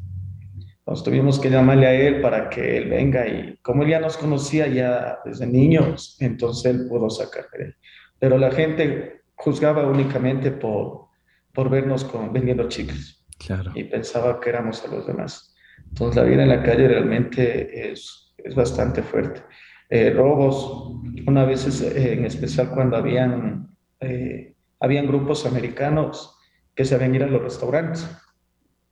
Nos 0.87 1.03
tuvimos 1.03 1.39
que 1.39 1.49
llamarle 1.49 1.87
a 1.87 1.93
él 1.93 2.21
para 2.21 2.49
que 2.49 2.77
él 2.77 2.89
venga 2.89 3.27
y 3.27 3.57
como 3.63 3.83
él 3.83 3.89
ya 3.89 3.99
nos 3.99 4.17
conocía 4.17 4.67
ya 4.67 5.19
desde 5.25 5.47
niños, 5.47 6.15
entonces 6.19 6.73
él 6.73 6.87
pudo 6.87 7.09
sacar 7.09 7.45
de 7.57 7.65
él. 7.65 7.75
Pero 8.19 8.37
la 8.37 8.51
gente 8.51 9.23
juzgaba 9.35 9.87
únicamente 9.87 10.51
por, 10.51 11.07
por 11.53 11.69
vernos 11.69 12.03
con, 12.03 12.31
vendiendo 12.31 12.69
chicles. 12.69 13.25
Claro. 13.39 13.71
Y 13.73 13.85
pensaba 13.85 14.39
que 14.39 14.49
éramos 14.49 14.83
a 14.85 14.87
los 14.87 15.07
demás. 15.07 15.55
Entonces 15.87 16.15
la 16.15 16.23
vida 16.23 16.43
en 16.43 16.49
la 16.49 16.63
calle 16.63 16.87
realmente 16.87 17.91
es, 17.91 18.33
es 18.37 18.53
bastante 18.53 19.01
fuerte. 19.01 19.41
Eh, 19.89 20.11
robos, 20.11 20.99
una 21.27 21.45
vez 21.45 21.81
eh, 21.81 22.13
en 22.13 22.25
especial 22.25 22.69
cuando 22.69 22.97
habían, 22.97 23.75
eh, 23.99 24.55
habían 24.79 25.07
grupos 25.07 25.45
americanos 25.45 26.37
que 26.75 26.85
sabían 26.85 27.15
ir 27.15 27.23
a 27.23 27.27
los 27.27 27.41
restaurantes. 27.41 28.09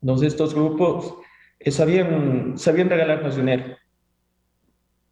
Entonces 0.02 0.34
estos 0.34 0.54
grupos 0.54 1.16
sabían, 1.72 2.53
sabían 2.58 2.89
regalarnos 2.89 3.36
dinero. 3.36 3.75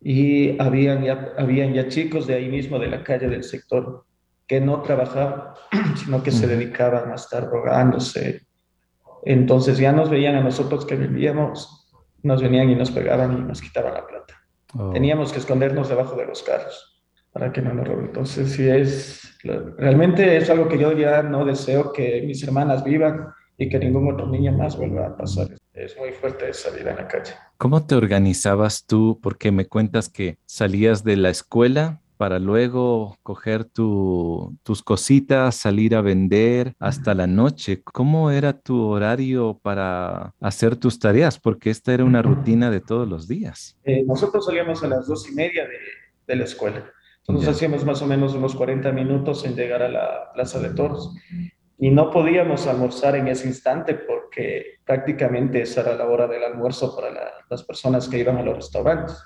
Y 0.02 0.60
habían 0.60 1.04
ya, 1.04 1.34
habían 1.38 1.74
ya 1.74 1.88
chicos 1.88 2.26
de 2.28 2.36
ahí 2.36 2.50
mismo, 2.50 2.80
de 2.80 2.88
la 2.88 3.04
calle, 3.04 3.28
del 3.28 3.44
sector, 3.44 4.06
que 4.48 4.60
no 4.60 4.82
trabajaban, 4.82 5.54
sino 5.96 6.24
que 6.24 6.32
se 6.32 6.48
dedicaban 6.48 7.12
a 7.12 7.16
estar 7.16 7.46
rogándose, 7.46 8.42
entonces 9.24 9.78
ya 9.78 9.92
nos 9.92 10.10
veían 10.10 10.36
a 10.36 10.42
nosotros 10.42 10.86
que 10.86 10.96
vivíamos 10.96 11.82
nos 12.24 12.42
venían 12.42 12.70
y 12.70 12.76
nos 12.76 12.92
pegaban 12.92 13.38
y 13.38 13.42
nos 13.42 13.62
quitaban 13.62 13.94
la 13.94 14.06
plata. 14.06 14.36
Oh. 14.78 14.92
Teníamos 14.92 15.32
que 15.32 15.40
escondernos 15.40 15.90
debajo 15.90 16.16
de 16.16 16.26
los 16.26 16.44
carros 16.44 17.04
para 17.32 17.52
que 17.52 17.62
no 17.62 17.74
nos 17.74 17.88
roben. 17.88 18.06
Entonces, 18.06 18.52
sí 18.52 18.68
es, 18.70 19.38
realmente 19.78 20.38
es 20.38 20.50
algo 20.50 20.68
que 20.68 20.78
yo 20.78 20.92
ya 20.94 21.24
no 21.24 21.46
deseo 21.46 21.92
que 21.94 22.22
mis 22.26 22.44
hermanas 22.44 22.84
vivan 22.84 23.28
y 23.58 23.70
que 23.70 23.80
ningún 23.80 24.14
otro 24.14 24.28
niño 24.28 24.52
más 24.52 24.78
vuelva 24.78 25.08
a 25.08 25.18
pasar. 25.18 25.48
Es 25.74 25.98
muy 25.98 26.12
fuerte 26.12 26.52
vida 26.76 26.92
en 26.92 26.98
la 26.98 27.08
calle. 27.08 27.34
¿Cómo 27.58 27.86
te 27.86 27.96
organizabas 27.96 28.86
tú? 28.86 29.20
Porque 29.22 29.52
me 29.52 29.66
cuentas 29.66 30.10
que 30.10 30.38
salías 30.46 31.04
de 31.04 31.16
la 31.16 31.30
escuela 31.30 32.02
para 32.18 32.40
luego 32.40 33.18
coger 33.24 33.66
tus 33.66 34.84
cositas, 34.84 35.56
salir 35.56 35.96
a 35.96 36.02
vender 36.02 36.76
hasta 36.78 37.16
la 37.16 37.26
noche. 37.26 37.82
¿Cómo 37.84 38.30
era 38.32 38.54
tu 38.54 38.80
horario 38.82 39.60
para 39.64 40.36
hacer 40.40 40.76
tus 40.76 41.00
tareas? 41.00 41.40
Porque 41.40 41.72
esta 41.72 41.94
era 41.94 42.04
una 42.04 42.22
rutina 42.22 42.70
de 42.70 42.82
todos 42.82 43.08
los 43.08 43.28
días. 43.28 43.78
Eh, 43.86 44.04
nosotros 44.06 44.46
salíamos 44.46 44.84
a 44.84 44.88
las 44.88 45.08
dos 45.08 45.28
y 45.30 45.34
media 45.34 45.64
de, 45.68 45.78
de 46.28 46.36
la 46.36 46.44
escuela. 46.44 46.86
Entonces 47.28 47.56
hacíamos 47.56 47.86
más 47.86 48.02
o 48.02 48.08
menos 48.08 48.34
unos 48.34 48.56
40 48.56 48.92
minutos 48.92 49.46
en 49.46 49.56
llegar 49.56 49.82
a 49.82 49.90
la 49.90 50.32
Plaza 50.34 50.60
de 50.60 50.70
Toros. 50.76 51.16
Y 51.84 51.90
no 51.90 52.12
podíamos 52.12 52.68
almorzar 52.68 53.16
en 53.16 53.28
ese 53.28 53.48
instante 53.48 53.96
porque 53.96 54.76
prácticamente 54.86 55.64
esa 55.64 55.82
era 55.82 55.96
la 55.96 56.06
hora 56.06 56.28
del 56.28 56.44
almuerzo 56.44 56.96
para 56.96 57.10
las 57.50 57.64
personas 57.64 58.08
que 58.08 58.20
iban 58.20 58.38
a 58.38 58.44
los 58.44 58.56
restaurantes. 58.56 59.20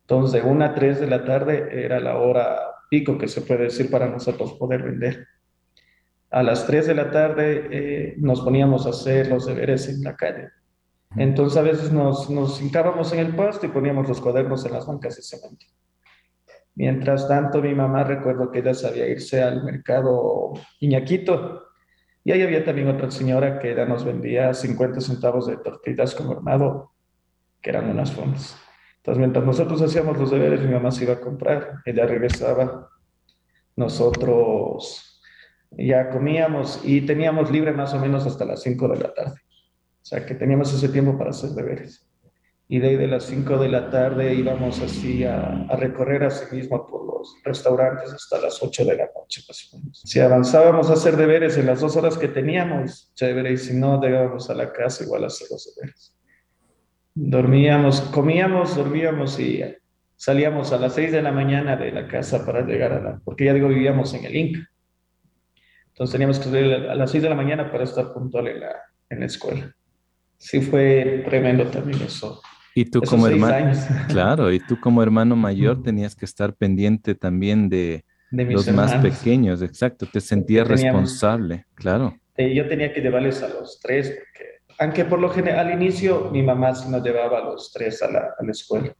Entonces, 0.00 0.42
de 0.42 0.48
1 0.50 0.64
a 0.64 0.74
3 0.74 0.98
de 0.98 1.06
la 1.06 1.24
tarde 1.24 1.84
era 1.84 2.00
la 2.00 2.18
hora 2.18 2.58
pico 2.90 3.16
que 3.16 3.28
se 3.28 3.42
puede 3.42 3.64
decir 3.64 3.88
para 3.88 4.08
nosotros 4.08 4.54
poder 4.54 4.82
vender. 4.82 5.28
A 6.30 6.42
las 6.42 6.66
3 6.66 6.88
de 6.88 6.94
la 6.96 7.12
tarde 7.12 7.68
eh, 7.70 8.14
nos 8.18 8.40
poníamos 8.40 8.84
a 8.86 8.90
hacer 8.90 9.28
los 9.28 9.46
deberes 9.46 9.88
en 9.88 10.02
la 10.02 10.16
calle. 10.16 10.48
Entonces, 11.16 11.56
a 11.56 11.62
veces 11.62 11.92
nos, 11.92 12.28
nos 12.28 12.60
hincábamos 12.60 13.12
en 13.12 13.20
el 13.20 13.36
pasto 13.36 13.64
y 13.64 13.68
poníamos 13.68 14.08
los 14.08 14.20
cuadernos 14.20 14.66
en 14.66 14.72
las 14.72 14.88
bancas 14.88 15.14
de 15.14 15.22
cemento. 15.22 15.66
Mientras 16.74 17.28
tanto, 17.28 17.62
mi 17.62 17.76
mamá 17.76 18.02
recuerdo 18.02 18.50
que 18.50 18.58
ella 18.58 18.74
sabía 18.74 19.06
irse 19.06 19.40
al 19.40 19.62
mercado 19.62 20.52
Iñaquito 20.80 21.65
y 22.26 22.32
ahí 22.32 22.42
había 22.42 22.64
también 22.64 22.88
otra 22.88 23.08
señora 23.08 23.60
que 23.60 23.70
ella 23.70 23.84
nos 23.86 24.04
vendía 24.04 24.52
50 24.52 25.00
centavos 25.00 25.46
de 25.46 25.58
tortillas 25.58 26.12
con 26.12 26.26
hornado, 26.26 26.90
que 27.62 27.70
eran 27.70 27.88
unas 27.88 28.10
fondas. 28.10 28.58
Entonces, 28.96 29.20
mientras 29.20 29.44
nosotros 29.44 29.80
hacíamos 29.80 30.18
los 30.18 30.32
deberes, 30.32 30.60
mi 30.60 30.72
mamá 30.72 30.90
se 30.90 31.04
iba 31.04 31.12
a 31.12 31.20
comprar, 31.20 31.82
ella 31.84 32.04
regresaba, 32.04 32.90
nosotros 33.76 35.22
ya 35.70 36.10
comíamos 36.10 36.80
y 36.82 37.02
teníamos 37.02 37.48
libre 37.52 37.70
más 37.70 37.94
o 37.94 38.00
menos 38.00 38.26
hasta 38.26 38.44
las 38.44 38.60
5 38.60 38.88
de 38.88 38.96
la 38.96 39.14
tarde. 39.14 39.40
O 40.02 40.04
sea, 40.04 40.26
que 40.26 40.34
teníamos 40.34 40.74
ese 40.74 40.88
tiempo 40.88 41.16
para 41.16 41.30
hacer 41.30 41.50
deberes. 41.50 42.05
Y 42.68 42.80
de 42.80 42.88
ahí 42.88 42.96
de 42.96 43.06
las 43.06 43.24
5 43.24 43.58
de 43.58 43.68
la 43.68 43.90
tarde 43.90 44.34
íbamos 44.34 44.80
así 44.80 45.22
a, 45.24 45.66
a, 45.68 45.76
recorrer 45.76 46.24
a 46.24 46.30
sí 46.30 46.54
mismo 46.54 46.86
por 46.86 47.06
los 47.06 47.36
restaurantes 47.44 48.12
hasta 48.12 48.40
las 48.40 48.60
8 48.60 48.84
de 48.84 48.96
la 48.96 49.08
noche, 49.14 49.42
más 49.46 49.70
o 49.72 49.78
menos. 49.78 50.02
Si 50.04 50.18
avanzábamos 50.18 50.90
a 50.90 50.94
hacer 50.94 51.16
deberes 51.16 51.56
en 51.56 51.66
las 51.66 51.80
dos 51.80 51.96
horas 51.96 52.18
que 52.18 52.26
teníamos, 52.26 53.12
chévere, 53.14 53.52
y 53.52 53.56
si 53.56 53.74
no, 53.74 54.00
llegábamos 54.00 54.50
a 54.50 54.54
la 54.54 54.72
casa 54.72 55.04
igual 55.04 55.24
a 55.24 55.28
hacer 55.28 55.46
los 55.50 55.74
deberes. 55.76 56.16
Dormíamos, 57.14 58.00
comíamos, 58.00 58.76
dormíamos 58.76 59.38
y 59.38 59.62
salíamos 60.16 60.72
a 60.72 60.78
las 60.78 60.94
6 60.94 61.12
de 61.12 61.22
la 61.22 61.30
mañana 61.30 61.76
de 61.76 61.92
la 61.92 62.08
casa 62.08 62.44
para 62.44 62.62
llegar 62.62 62.92
a 62.92 63.00
la, 63.00 63.20
porque 63.24 63.44
ya 63.44 63.54
digo, 63.54 63.68
vivíamos 63.68 64.12
en 64.14 64.24
el 64.24 64.34
Inca. 64.34 64.68
Entonces 65.88 66.12
teníamos 66.12 66.38
que 66.38 66.44
salir 66.44 66.72
a 66.74 66.94
las 66.94 67.10
6 67.10 67.22
de 67.22 67.28
la 67.28 67.36
mañana 67.36 67.70
para 67.70 67.84
estar 67.84 68.12
puntual 68.12 68.48
en 68.48 68.60
la, 68.60 68.72
en 69.08 69.20
la 69.20 69.26
escuela. 69.26 69.74
Sí 70.36 70.60
fue 70.60 71.22
tremendo 71.26 71.66
también 71.68 72.02
eso. 72.02 72.42
Y 72.76 72.84
tú 72.84 73.00
como 73.00 73.26
hermano, 73.26 73.72
claro, 74.08 74.52
y 74.52 74.60
tú 74.60 74.78
como 74.78 75.02
hermano 75.02 75.34
mayor 75.34 75.82
tenías 75.82 76.14
que 76.14 76.26
estar 76.26 76.52
pendiente 76.52 77.14
también 77.14 77.70
de, 77.70 78.04
los 78.30 78.68
más 78.68 78.92
pequeños, 78.96 79.62
exacto, 79.62 80.04
te 80.04 80.20
sentías 80.20 80.68
responsable, 80.68 81.64
claro. 81.74 82.14
Yo 82.36 82.68
tenía 82.68 82.92
que 82.92 83.00
llevarles 83.00 83.42
a 83.42 83.48
los 83.48 83.80
tres, 83.80 84.08
porque 84.10 84.74
aunque 84.78 85.06
por 85.06 85.18
lo 85.18 85.30
general 85.30 85.68
al 85.68 85.72
inicio 85.72 86.30
mi 86.30 86.42
mamá 86.42 86.74
sí 86.74 86.90
nos 86.90 87.02
llevaba 87.02 87.38
a 87.38 87.44
los 87.44 87.72
tres 87.72 88.02
a 88.02 88.10
la, 88.10 88.34
a 88.38 88.44
la 88.44 88.50
escuela. 88.50 88.94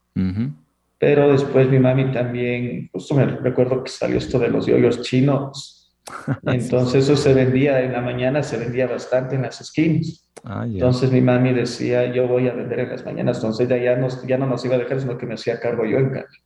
Pero 0.99 1.33
después 1.33 1.68
mi 1.68 1.78
mami 1.78 2.11
también, 2.12 2.88
justo 2.90 3.14
me 3.14 3.26
recuerdo 3.26 3.85
que 3.85 3.90
salió 3.90 4.16
esto 4.16 4.38
de 4.38 4.49
los 4.49 4.64
yoyos 4.64 5.02
chinos. 5.02 5.95
Entonces 6.47 7.04
eso 7.04 7.14
se 7.14 7.35
vendía 7.35 7.83
en 7.83 7.92
la 7.92 8.00
mañana, 8.00 8.42
se 8.42 8.56
vendía 8.56 8.87
bastante 8.87 9.35
en 9.35 9.42
las 9.42 9.61
esquinas. 9.61 10.25
Ah, 10.49 10.65
entonces 10.65 11.11
mi 11.11 11.21
mami 11.21 11.53
decía, 11.53 12.12
yo 12.12 12.29
voy 12.29 12.49
a 12.49 12.55
vender 12.55 12.79
en 12.81 12.91
las 12.91 13.05
mañanas. 13.05 13.38
Entonces 13.38 13.69
ella 13.69 13.83
ya, 13.83 13.97
nos, 13.97 14.25
ya 14.26 14.38
no 14.38 14.47
nos 14.47 14.65
iba 14.65 14.76
a 14.76 14.79
dejar, 14.79 15.00
sino 15.00 15.19
que 15.19 15.26
me 15.26 15.35
hacía 15.35 15.59
cargo 15.59 15.85
yo 15.85 15.99
en 15.99 16.11
cambio. 16.11 16.41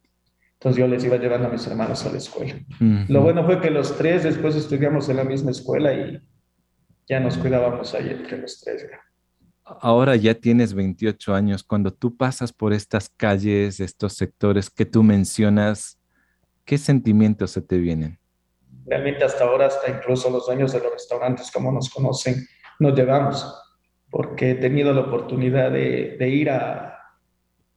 Entonces 0.54 0.80
yo 0.80 0.88
les 0.88 1.04
iba 1.04 1.16
llevando 1.16 1.49
a 1.49 1.50
mis 1.50 1.66
hermanos 1.66 2.04
a 2.07 2.12
la 2.12 2.19
escuela. 2.19 2.54
Lo 3.09 3.23
bueno 3.23 3.45
fue 3.45 3.61
que 3.61 3.71
los 3.71 3.97
tres 3.97 4.25
después 4.25 4.57
estudiamos 4.57 5.09
en 5.09 5.16
la 5.16 5.25
misma 5.25 5.50
escuela 5.50 5.92
y 5.92 6.21
ya 7.09 7.21
nos 7.21 7.37
cuidábamos 7.37 7.95
ahí 7.95 8.11
entre 8.11 8.38
los 8.38 8.61
tres. 8.61 8.87
Ya 8.90 9.00
ahora 9.80 10.16
ya 10.16 10.35
tienes 10.35 10.75
28 10.75 11.35
años, 11.35 11.62
cuando 11.62 11.92
tú 11.92 12.16
pasas 12.16 12.52
por 12.52 12.73
estas 12.73 13.09
calles, 13.09 13.80
estos 13.80 14.14
sectores 14.14 14.71
que 14.71 14.85
tú 14.85 15.02
mencionas, 15.02 15.99
¿qué 16.64 16.78
sentimientos 16.78 17.52
se 17.52 17.62
te 17.62 17.78
vienen? 17.78 18.19
Realmente 18.87 19.25
hasta 19.25 19.45
ahora, 19.45 19.66
hasta 19.66 19.90
incluso 19.90 20.30
los 20.30 20.47
dueños 20.47 20.73
de 20.73 20.80
los 20.80 20.92
restaurantes, 20.92 21.50
como 21.50 21.71
nos 21.71 21.90
conocen, 21.90 22.47
nos 22.80 22.95
llevamos, 22.95 23.47
porque 24.10 24.52
he 24.52 24.54
tenido 24.56 24.92
la 24.92 25.02
oportunidad 25.02 25.70
de, 25.70 26.28
ir 26.28 26.50
a, 26.50 26.98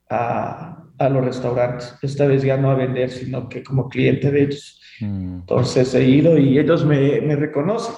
a, 0.09 1.09
los 1.09 1.25
restaurantes, 1.25 1.95
esta 2.01 2.25
vez 2.25 2.43
ya 2.43 2.57
no 2.57 2.71
a 2.71 2.75
vender, 2.75 3.09
sino 3.09 3.49
que 3.49 3.63
como 3.63 3.89
cliente 3.89 4.31
de 4.31 4.43
ellos. 4.43 4.81
Mm. 5.01 5.39
Entonces 5.41 5.93
he 5.93 6.03
ido 6.03 6.37
y 6.37 6.57
ellos 6.57 6.85
me, 6.85 7.21
me 7.21 7.35
reconocen. 7.35 7.95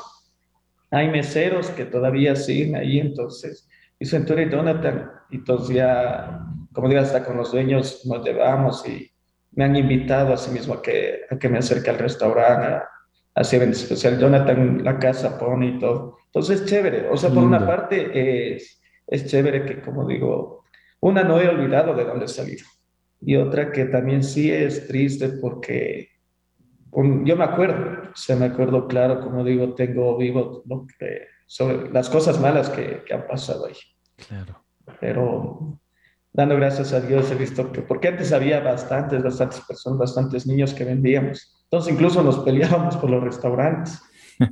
Hay 0.91 1.09
meseros 1.09 1.69
que 1.69 1.85
todavía 1.85 2.35
siguen 2.35 2.75
ahí, 2.75 2.99
entonces 2.99 3.67
y 3.99 4.05
Centura 4.05 4.41
y 4.41 4.49
Jonathan. 4.49 5.11
Y 5.29 5.37
entonces 5.37 5.75
ya, 5.75 6.45
como 6.73 6.89
digo, 6.89 7.01
hasta 7.01 7.23
con 7.23 7.37
los 7.37 7.51
dueños 7.51 8.05
nos 8.05 8.23
llevamos 8.23 8.87
y 8.87 9.11
me 9.51 9.65
han 9.65 9.75
invitado 9.75 10.33
a 10.33 10.37
sí 10.37 10.51
mismo 10.51 10.75
a 10.75 10.81
que, 10.81 11.21
a 11.29 11.37
que 11.37 11.49
me 11.49 11.59
acerque 11.59 11.89
al 11.89 11.99
restaurante, 11.99 12.85
así 13.35 13.57
en 13.57 13.71
especial 13.71 14.17
Jonathan 14.17 14.83
la 14.83 14.97
casa 14.97 15.37
pone 15.37 15.67
y 15.67 15.79
todo. 15.79 16.17
Entonces 16.25 16.61
es 16.61 16.67
chévere. 16.67 17.09
O 17.09 17.17
sea, 17.17 17.29
por 17.29 17.43
una 17.43 17.65
parte 17.65 18.55
es, 18.55 18.81
es 19.05 19.27
chévere 19.27 19.65
que, 19.65 19.81
como 19.81 20.07
digo, 20.07 20.63
una 21.01 21.23
no 21.23 21.39
he 21.39 21.47
olvidado 21.47 21.93
de 21.93 22.05
dónde 22.05 22.25
he 22.25 22.29
salido. 22.29 22.65
Y 23.21 23.35
otra 23.35 23.71
que 23.71 23.85
también 23.85 24.23
sí 24.23 24.51
es 24.51 24.87
triste 24.87 25.29
porque 25.29 26.09
yo 27.25 27.35
me 27.35 27.43
acuerdo, 27.43 28.11
se 28.15 28.35
me 28.35 28.45
acuerdo 28.45 28.87
claro, 28.87 29.19
como 29.19 29.43
digo, 29.43 29.73
tengo 29.73 30.17
vivo 30.17 30.63
lo 30.65 30.87
que 30.87 31.27
sobre 31.45 31.91
las 31.91 32.09
cosas 32.09 32.39
malas 32.39 32.69
que, 32.69 33.03
que 33.05 33.13
han 33.13 33.27
pasado 33.27 33.65
ahí. 33.65 33.75
Claro. 34.27 34.63
Pero 35.01 35.79
dando 36.31 36.55
gracias 36.55 36.93
a 36.93 37.01
Dios 37.01 37.29
he 37.31 37.35
visto 37.35 37.71
que, 37.71 37.81
porque 37.81 38.07
antes 38.07 38.31
había 38.31 38.61
bastantes, 38.61 39.21
bastantes 39.21 39.61
personas, 39.61 39.99
bastantes 39.99 40.47
niños 40.47 40.73
que 40.73 40.85
vendíamos. 40.85 41.54
Entonces 41.65 41.93
incluso 41.93 42.24
nos 42.24 42.39
peleábamos 42.39 42.98
por 42.98 43.10
los 43.10 43.24
restaurantes, 43.24 44.01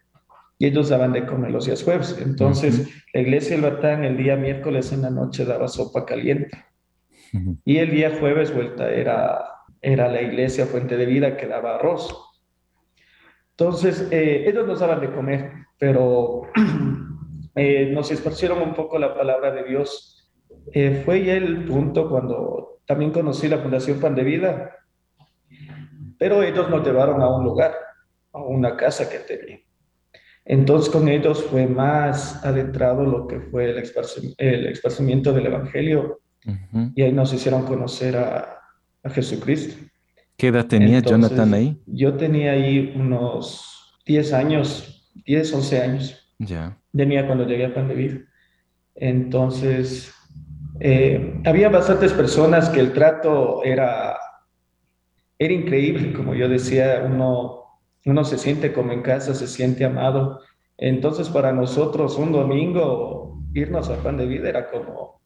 Y 0.58 0.66
ellos 0.66 0.88
daban 0.88 1.12
de 1.12 1.26
comer 1.26 1.50
los 1.50 1.66
días 1.66 1.82
jueves. 1.82 2.18
Entonces, 2.20 2.88
la 3.12 3.20
iglesia 3.20 3.56
del 3.56 3.70
Batán 3.70 4.04
el 4.04 4.16
día 4.16 4.36
miércoles 4.36 4.92
en 4.92 5.02
la 5.02 5.10
noche 5.10 5.44
daba 5.44 5.68
sopa 5.68 6.06
caliente. 6.06 6.50
Y 7.64 7.78
el 7.78 7.90
día 7.90 8.16
jueves 8.18 8.54
vuelta 8.54 8.90
era, 8.90 9.44
era 9.80 10.08
la 10.08 10.22
iglesia 10.22 10.66
Fuente 10.66 10.96
de 10.96 11.06
Vida 11.06 11.36
que 11.36 11.46
daba 11.46 11.76
arroz. 11.76 12.14
Entonces, 13.50 14.08
eh, 14.10 14.44
ellos 14.46 14.66
nos 14.66 14.80
daban 14.80 15.00
de 15.00 15.12
comer, 15.12 15.52
pero 15.78 16.42
eh, 17.56 17.90
nos 17.92 18.10
esparcieron 18.10 18.62
un 18.62 18.74
poco 18.74 18.98
la 18.98 19.14
palabra 19.14 19.50
de 19.52 19.64
Dios 19.64 20.22
eh, 20.72 21.02
fue 21.04 21.24
ya 21.24 21.34
el 21.34 21.64
punto 21.64 22.08
cuando 22.08 22.80
también 22.86 23.10
conocí 23.10 23.48
la 23.48 23.58
Fundación 23.58 24.00
Pan 24.00 24.14
de 24.14 24.22
Vida, 24.22 24.76
pero 26.18 26.42
ellos 26.42 26.68
nos 26.70 26.86
llevaron 26.86 27.20
a 27.20 27.28
un 27.28 27.44
lugar, 27.44 27.74
a 28.32 28.38
una 28.38 28.76
casa 28.76 29.08
que 29.08 29.18
tenía. 29.18 29.60
Entonces 30.44 30.90
con 30.90 31.08
ellos 31.08 31.44
fue 31.44 31.66
más 31.66 32.44
adentrado 32.44 33.04
lo 33.04 33.26
que 33.28 33.40
fue 33.40 33.70
el, 33.70 33.78
esparcimiento, 33.78 35.32
del 35.32 35.46
Evangelio 35.46 36.20
y 36.94 37.02
ahí 37.02 37.12
nos 37.12 37.32
hicieron 37.32 37.64
conocer 37.64 38.16
a, 38.16 38.58
Jesucristo. 39.10 39.84
¿Qué 40.36 40.46
edad 40.46 40.66
tenía 40.66 41.00
Jonathan 41.00 41.52
ahí? 41.54 41.82
Yo 41.86 42.14
tenía 42.14 42.52
ahí 42.52 42.92
unos 42.94 44.00
10 44.06 44.32
años, 44.32 45.10
10, 45.26 45.54
11 45.54 45.80
años. 45.82 46.34
Ya. 46.38 46.78
Tenía 46.92 47.26
cuando 47.26 47.44
llegué 47.44 47.66
a 47.66 47.74
Pan 47.74 47.88
de 47.88 47.94
Vida. 47.96 48.18
Entonces, 48.94 50.14
eh, 50.80 51.40
había 51.44 51.68
bastantes 51.68 52.12
personas 52.12 52.68
que 52.68 52.80
el 52.80 52.92
trato 52.92 53.62
era, 53.64 54.16
era 55.44 55.54
increíble, 55.54 56.12
como 56.12 56.34
yo 56.34 56.48
decía, 56.48 57.02
uno, 57.04 57.64
uno 58.04 58.24
se 58.24 58.38
siente 58.38 58.72
como 58.72 58.92
en 58.92 59.02
casa, 59.02 59.34
se 59.34 59.46
siente 59.46 59.84
amado. 59.84 60.40
Entonces 60.78 61.28
para 61.28 61.52
nosotros 61.52 62.16
un 62.18 62.32
domingo 62.32 63.42
irnos 63.54 63.88
a 63.88 63.96
Pan 63.96 64.16
de 64.16 64.26
Vida 64.26 64.48
era 64.48 64.70
como 64.70 65.20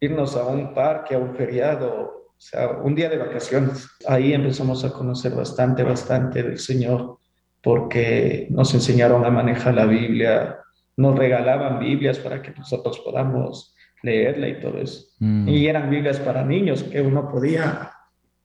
irnos 0.00 0.36
a 0.36 0.46
un 0.46 0.74
parque, 0.74 1.14
a 1.14 1.18
un 1.18 1.34
feriado, 1.34 2.28
o 2.28 2.34
sea, 2.36 2.70
un 2.82 2.94
día 2.94 3.08
de 3.08 3.18
vacaciones. 3.18 3.88
Ahí 4.06 4.32
empezamos 4.32 4.84
a 4.84 4.92
conocer 4.92 5.34
bastante, 5.34 5.82
bastante 5.82 6.42
del 6.42 6.58
Señor, 6.58 7.18
porque 7.62 8.48
nos 8.50 8.74
enseñaron 8.74 9.24
a 9.24 9.30
manejar 9.30 9.74
la 9.74 9.86
Biblia, 9.86 10.58
nos 10.96 11.16
regalaban 11.16 11.78
Biblias 11.78 12.18
para 12.18 12.42
que 12.42 12.50
nosotros 12.50 12.98
podamos 13.00 13.74
leerla 14.02 14.48
y 14.48 14.60
todo 14.60 14.78
eso. 14.78 15.06
Mm. 15.20 15.48
Y 15.48 15.68
eran 15.68 15.88
Biblias 15.88 16.18
para 16.18 16.44
niños 16.44 16.82
que 16.82 17.00
uno 17.00 17.28
podía, 17.28 17.91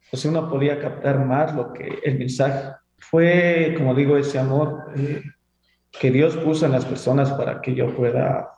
pues 0.10 0.26
uno 0.26 0.50
podía 0.50 0.80
captar 0.80 1.24
más 1.26 1.56
lo 1.56 1.74
que 1.74 2.00
el 2.04 2.18
mensaje. 2.18 2.76
Fue, 2.98 3.74
como 3.78 3.94
digo, 3.94 4.18
ese 4.18 4.40
amor 4.40 4.86
eh, 4.96 5.22
que 5.92 6.12
Dios 6.12 6.38
puso 6.38 6.66
en 6.66 6.72
las 6.72 6.86
personas 6.86 7.32
para 7.34 7.62
que 7.62 7.76
yo 7.76 7.96
pueda, 7.96 8.50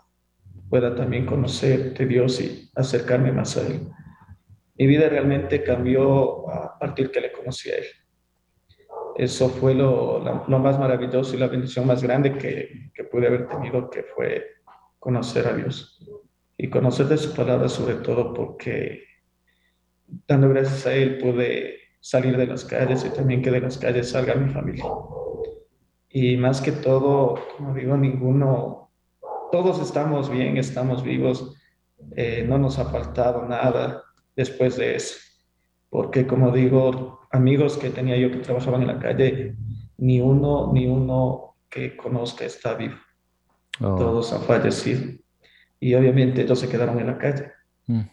pueda 0.69 0.95
también 0.95 1.25
conocer 1.25 1.93
de 1.93 2.05
Dios 2.05 2.39
y 2.41 2.69
acercarme 2.75 3.31
más 3.31 3.57
a 3.57 3.67
Él. 3.67 3.87
Mi 4.77 4.87
vida 4.87 5.09
realmente 5.09 5.63
cambió 5.63 6.49
a 6.49 6.77
partir 6.79 7.11
que 7.11 7.21
le 7.21 7.31
conocí 7.31 7.69
a 7.69 7.77
Él. 7.77 7.85
Eso 9.17 9.49
fue 9.49 9.73
lo, 9.73 10.23
lo 10.47 10.59
más 10.59 10.79
maravilloso 10.79 11.35
y 11.35 11.39
la 11.39 11.47
bendición 11.47 11.85
más 11.85 12.01
grande 12.01 12.37
que, 12.37 12.91
que 12.93 13.03
pude 13.03 13.27
haber 13.27 13.49
tenido, 13.49 13.89
que 13.89 14.03
fue 14.03 14.45
conocer 14.97 15.47
a 15.47 15.53
Dios 15.53 15.99
y 16.57 16.69
conocer 16.69 17.07
de 17.07 17.17
su 17.17 17.33
palabra 17.33 17.69
sobre 17.69 17.95
todo 17.95 18.33
porque 18.33 19.08
dando 20.27 20.49
gracias 20.49 20.85
a 20.85 20.93
Él 20.93 21.17
pude 21.17 21.79
salir 21.99 22.37
de 22.37 22.47
las 22.47 22.65
calles 22.65 23.05
y 23.05 23.09
también 23.09 23.41
que 23.41 23.51
de 23.51 23.61
las 23.61 23.77
calles 23.77 24.09
salga 24.09 24.35
mi 24.35 24.51
familia. 24.51 24.85
Y 26.09 26.37
más 26.37 26.61
que 26.61 26.71
todo, 26.71 27.39
como 27.57 27.73
digo, 27.73 27.95
ninguno, 27.97 28.91
todos 29.51 29.79
estamos 29.79 30.29
bien, 30.29 30.57
estamos 30.57 31.03
vivos, 31.03 31.55
eh, 32.15 32.45
no 32.47 32.57
nos 32.57 32.79
ha 32.79 32.85
faltado 32.85 33.45
nada 33.45 34.03
después 34.35 34.77
de 34.77 34.95
eso. 34.95 35.15
Porque 35.89 36.25
como 36.25 36.51
digo, 36.51 37.19
amigos 37.31 37.77
que 37.77 37.89
tenía 37.89 38.17
yo 38.17 38.31
que 38.31 38.37
trabajaban 38.37 38.81
en 38.81 38.87
la 38.87 38.99
calle, 38.99 39.55
ni 39.97 40.21
uno, 40.21 40.71
ni 40.73 40.87
uno 40.87 41.55
que 41.69 41.95
conozca 41.95 42.45
está 42.45 42.73
vivo. 42.73 42.95
Oh. 43.81 43.95
Todos 43.95 44.33
han 44.33 44.41
fallecido 44.41 45.19
y 45.79 45.93
obviamente 45.93 46.41
ellos 46.41 46.59
se 46.59 46.69
quedaron 46.69 46.99
en 46.99 47.07
la 47.07 47.17
calle. 47.17 47.51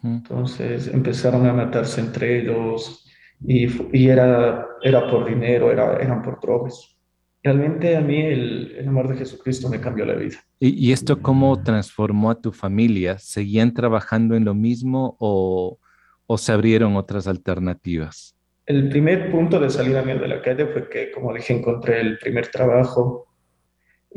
Entonces 0.02 0.88
empezaron 0.88 1.46
a 1.46 1.52
matarse 1.52 2.00
entre 2.00 2.40
ellos 2.40 3.04
y, 3.46 3.66
y, 3.92 4.08
era, 4.08 4.66
era 4.82 5.10
por 5.10 5.28
dinero, 5.28 5.70
era, 5.70 5.96
eran 5.96 6.22
por 6.22 6.40
drogas. 6.40 6.96
Realmente 7.42 7.96
a 7.96 8.00
mí 8.00 8.20
el, 8.20 8.74
el, 8.78 8.88
amor 8.88 9.08
de 9.08 9.16
Jesucristo 9.16 9.68
me 9.68 9.78
cambió 9.78 10.06
la 10.06 10.14
vida. 10.14 10.38
¿Y, 10.58 10.88
¿Y, 10.88 10.92
esto 10.92 11.20
cómo 11.20 11.62
transformó 11.62 12.30
a 12.30 12.40
tu 12.40 12.52
familia? 12.52 13.18
¿Seguían 13.18 13.74
trabajando 13.74 14.34
en 14.34 14.46
lo 14.46 14.54
mismo 14.54 15.16
o, 15.20 15.78
o 16.26 16.38
se 16.38 16.52
abrieron 16.52 16.96
otras 16.96 17.28
alternativas? 17.28 18.34
El 18.64 18.88
primer 18.88 19.30
punto 19.30 19.60
de 19.60 19.70
salida 19.70 20.02
mía 20.02 20.16
de 20.16 20.26
la 20.26 20.42
calle 20.42 20.66
fue 20.66 20.88
que, 20.88 21.12
como 21.12 21.32
dije, 21.34 21.52
encontré 21.52 22.00
el 22.00 22.18
primer 22.18 22.48
trabajo 22.48 23.25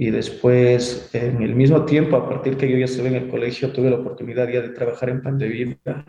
y 0.02 0.12
después, 0.12 1.10
en 1.12 1.42
el 1.42 1.56
mismo 1.56 1.84
tiempo, 1.84 2.16
a 2.16 2.30
partir 2.30 2.56
que 2.56 2.72
yo 2.72 2.78
ya 2.78 2.86
estuve 2.86 3.10
en 3.10 3.16
el 3.16 3.28
colegio, 3.28 3.74
tuve 3.74 3.90
la 3.90 3.98
oportunidad 3.98 4.48
ya 4.48 4.62
de 4.62 4.70
trabajar 4.70 5.10
en 5.10 5.22
Pan 5.22 5.38
de 5.38 5.50
Vida, 5.50 6.06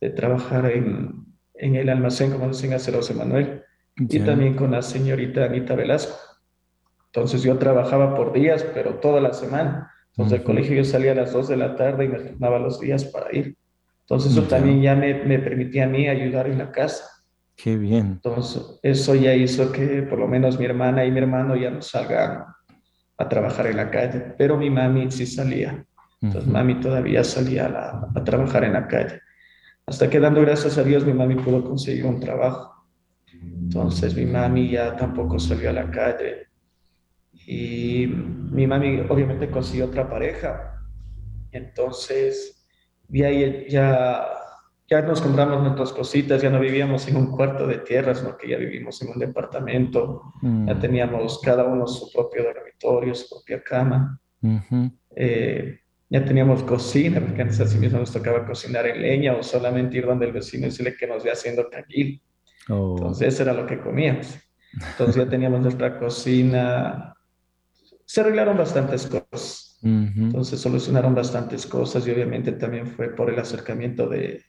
de 0.00 0.08
trabajar 0.08 0.70
en, 0.70 1.26
en 1.52 1.74
el 1.74 1.90
almacén, 1.90 2.32
como 2.32 2.48
dicen 2.48 2.72
hace 2.72 2.92
José 2.92 3.12
Manuel, 3.12 3.62
y 3.94 4.20
también 4.20 4.54
con 4.54 4.70
la 4.70 4.80
señorita 4.80 5.44
Anita 5.44 5.74
Velasco. 5.74 6.16
Entonces 7.12 7.42
yo 7.42 7.58
trabajaba 7.58 8.14
por 8.14 8.32
días, 8.32 8.64
pero 8.72 9.00
toda 9.00 9.20
la 9.20 9.34
semana. 9.34 9.92
Entonces 10.12 10.38
del 10.38 10.42
colegio 10.42 10.74
yo 10.74 10.84
salía 10.84 11.12
a 11.12 11.16
las 11.16 11.34
2 11.34 11.48
de 11.48 11.56
la 11.58 11.76
tarde 11.76 12.06
y 12.06 12.08
me 12.08 12.20
tornaba 12.20 12.58
los 12.58 12.80
días 12.80 13.04
para 13.04 13.36
ir. 13.36 13.54
Entonces 14.00 14.32
eso 14.32 14.44
también 14.44 14.80
ya 14.80 14.96
me, 14.96 15.12
me 15.24 15.38
permitía 15.40 15.84
a 15.84 15.88
mí 15.88 16.08
ayudar 16.08 16.46
en 16.46 16.56
la 16.56 16.72
casa. 16.72 17.04
Qué 17.54 17.76
bien. 17.76 18.12
Entonces 18.12 18.80
eso 18.82 19.14
ya 19.14 19.34
hizo 19.34 19.72
que 19.72 20.04
por 20.08 20.18
lo 20.18 20.26
menos 20.26 20.58
mi 20.58 20.64
hermana 20.64 21.04
y 21.04 21.10
mi 21.10 21.18
hermano 21.18 21.54
ya 21.54 21.68
no 21.68 21.82
salgan 21.82 22.55
a 23.18 23.28
trabajar 23.28 23.66
en 23.66 23.76
la 23.76 23.90
calle, 23.90 24.34
pero 24.36 24.56
mi 24.56 24.70
mami 24.70 25.10
sí 25.10 25.26
salía. 25.26 25.84
Entonces 26.20 26.50
mami 26.50 26.80
todavía 26.80 27.22
salía 27.24 27.66
a, 28.14 28.24
trabajar 28.24 28.64
en 28.64 28.72
la 28.72 28.86
calle. 28.86 29.20
Hasta 29.86 30.10
que 30.10 30.20
dando 30.20 30.40
gracias 30.40 30.78
a 30.78 30.82
Dios 30.82 31.04
mi 31.04 31.12
mami 31.12 31.36
pudo 31.36 31.64
conseguir 31.64 32.06
un 32.06 32.20
trabajo. 32.20 32.86
Entonces 33.32 34.14
mi 34.14 34.26
mami 34.26 34.70
ya 34.70 34.96
tampoco 34.96 35.38
salió 35.38 35.70
a 35.70 35.74
la 35.74 35.90
calle. 35.90 36.48
Y 37.46 38.06
mi 38.06 38.66
mami 38.66 39.00
obviamente 39.08 39.50
consiguió 39.50 39.86
otra 39.86 40.08
pareja. 40.08 40.82
Entonces, 41.52 42.66
ahí 43.12 43.66
ya 43.68 44.26
ya 44.88 45.02
nos 45.02 45.20
compramos 45.20 45.62
nuestras 45.62 45.92
cositas, 45.92 46.40
ya 46.40 46.50
no 46.50 46.60
vivíamos 46.60 47.08
en 47.08 47.16
un 47.16 47.32
cuarto 47.32 47.66
de 47.66 47.78
tierra, 47.78 48.14
sino 48.14 48.36
que 48.36 48.48
ya 48.50 48.56
vivimos 48.56 49.02
en 49.02 49.08
un 49.08 49.18
departamento, 49.18 50.32
ya 50.42 50.74
mm. 50.74 50.80
teníamos 50.80 51.40
cada 51.42 51.64
uno 51.64 51.86
su 51.86 52.10
propio 52.12 52.44
dormitorio, 52.44 53.14
su 53.14 53.28
propia 53.28 53.62
cama, 53.62 54.20
eh, 55.16 55.80
ya 56.08 56.24
teníamos 56.24 56.62
cocina, 56.62 57.20
porque 57.20 57.42
antes 57.42 57.60
así 57.60 57.78
mismo 57.78 57.98
nos 57.98 58.12
tocaba 58.12 58.46
cocinar 58.46 58.86
en 58.86 59.02
leña 59.02 59.34
o 59.34 59.42
solamente 59.42 59.98
ir 59.98 60.06
donde 60.06 60.26
el 60.26 60.32
vecino 60.32 60.66
y 60.66 60.70
decirle 60.70 60.96
que 60.96 61.08
nos 61.08 61.24
ve 61.24 61.32
haciendo 61.32 61.68
caguil. 61.68 62.22
Oh. 62.68 62.94
Entonces 62.96 63.34
eso 63.34 63.42
era 63.42 63.52
lo 63.52 63.66
que 63.66 63.80
comíamos. 63.80 64.38
Entonces 64.72 65.16
ya 65.16 65.28
teníamos 65.28 65.62
nuestra 65.62 65.98
cocina, 65.98 67.12
se 68.04 68.20
arreglaron 68.20 68.56
bastantes 68.56 69.06
cosas. 69.06 69.78
Entonces 69.82 70.58
solucionaron 70.60 71.14
bastantes 71.14 71.64
cosas 71.64 72.04
y 72.06 72.10
obviamente 72.10 72.50
también 72.52 72.88
fue 72.88 73.14
por 73.14 73.30
el 73.30 73.38
acercamiento 73.38 74.08
de, 74.08 74.42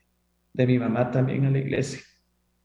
de 0.52 0.66
mi 0.66 0.78
mamá 0.78 1.10
también 1.10 1.46
a 1.46 1.50
la 1.50 1.58
iglesia. 1.58 2.00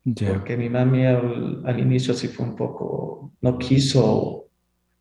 Porque 0.04 0.58
mi 0.58 0.70
mami 0.70 1.06
al, 1.06 1.80
inicio 1.80 2.14
sí 2.14 2.28
fue 2.28 2.46
un 2.46 2.56
poco, 2.56 3.34
no 3.40 3.58
quiso, 3.58 4.48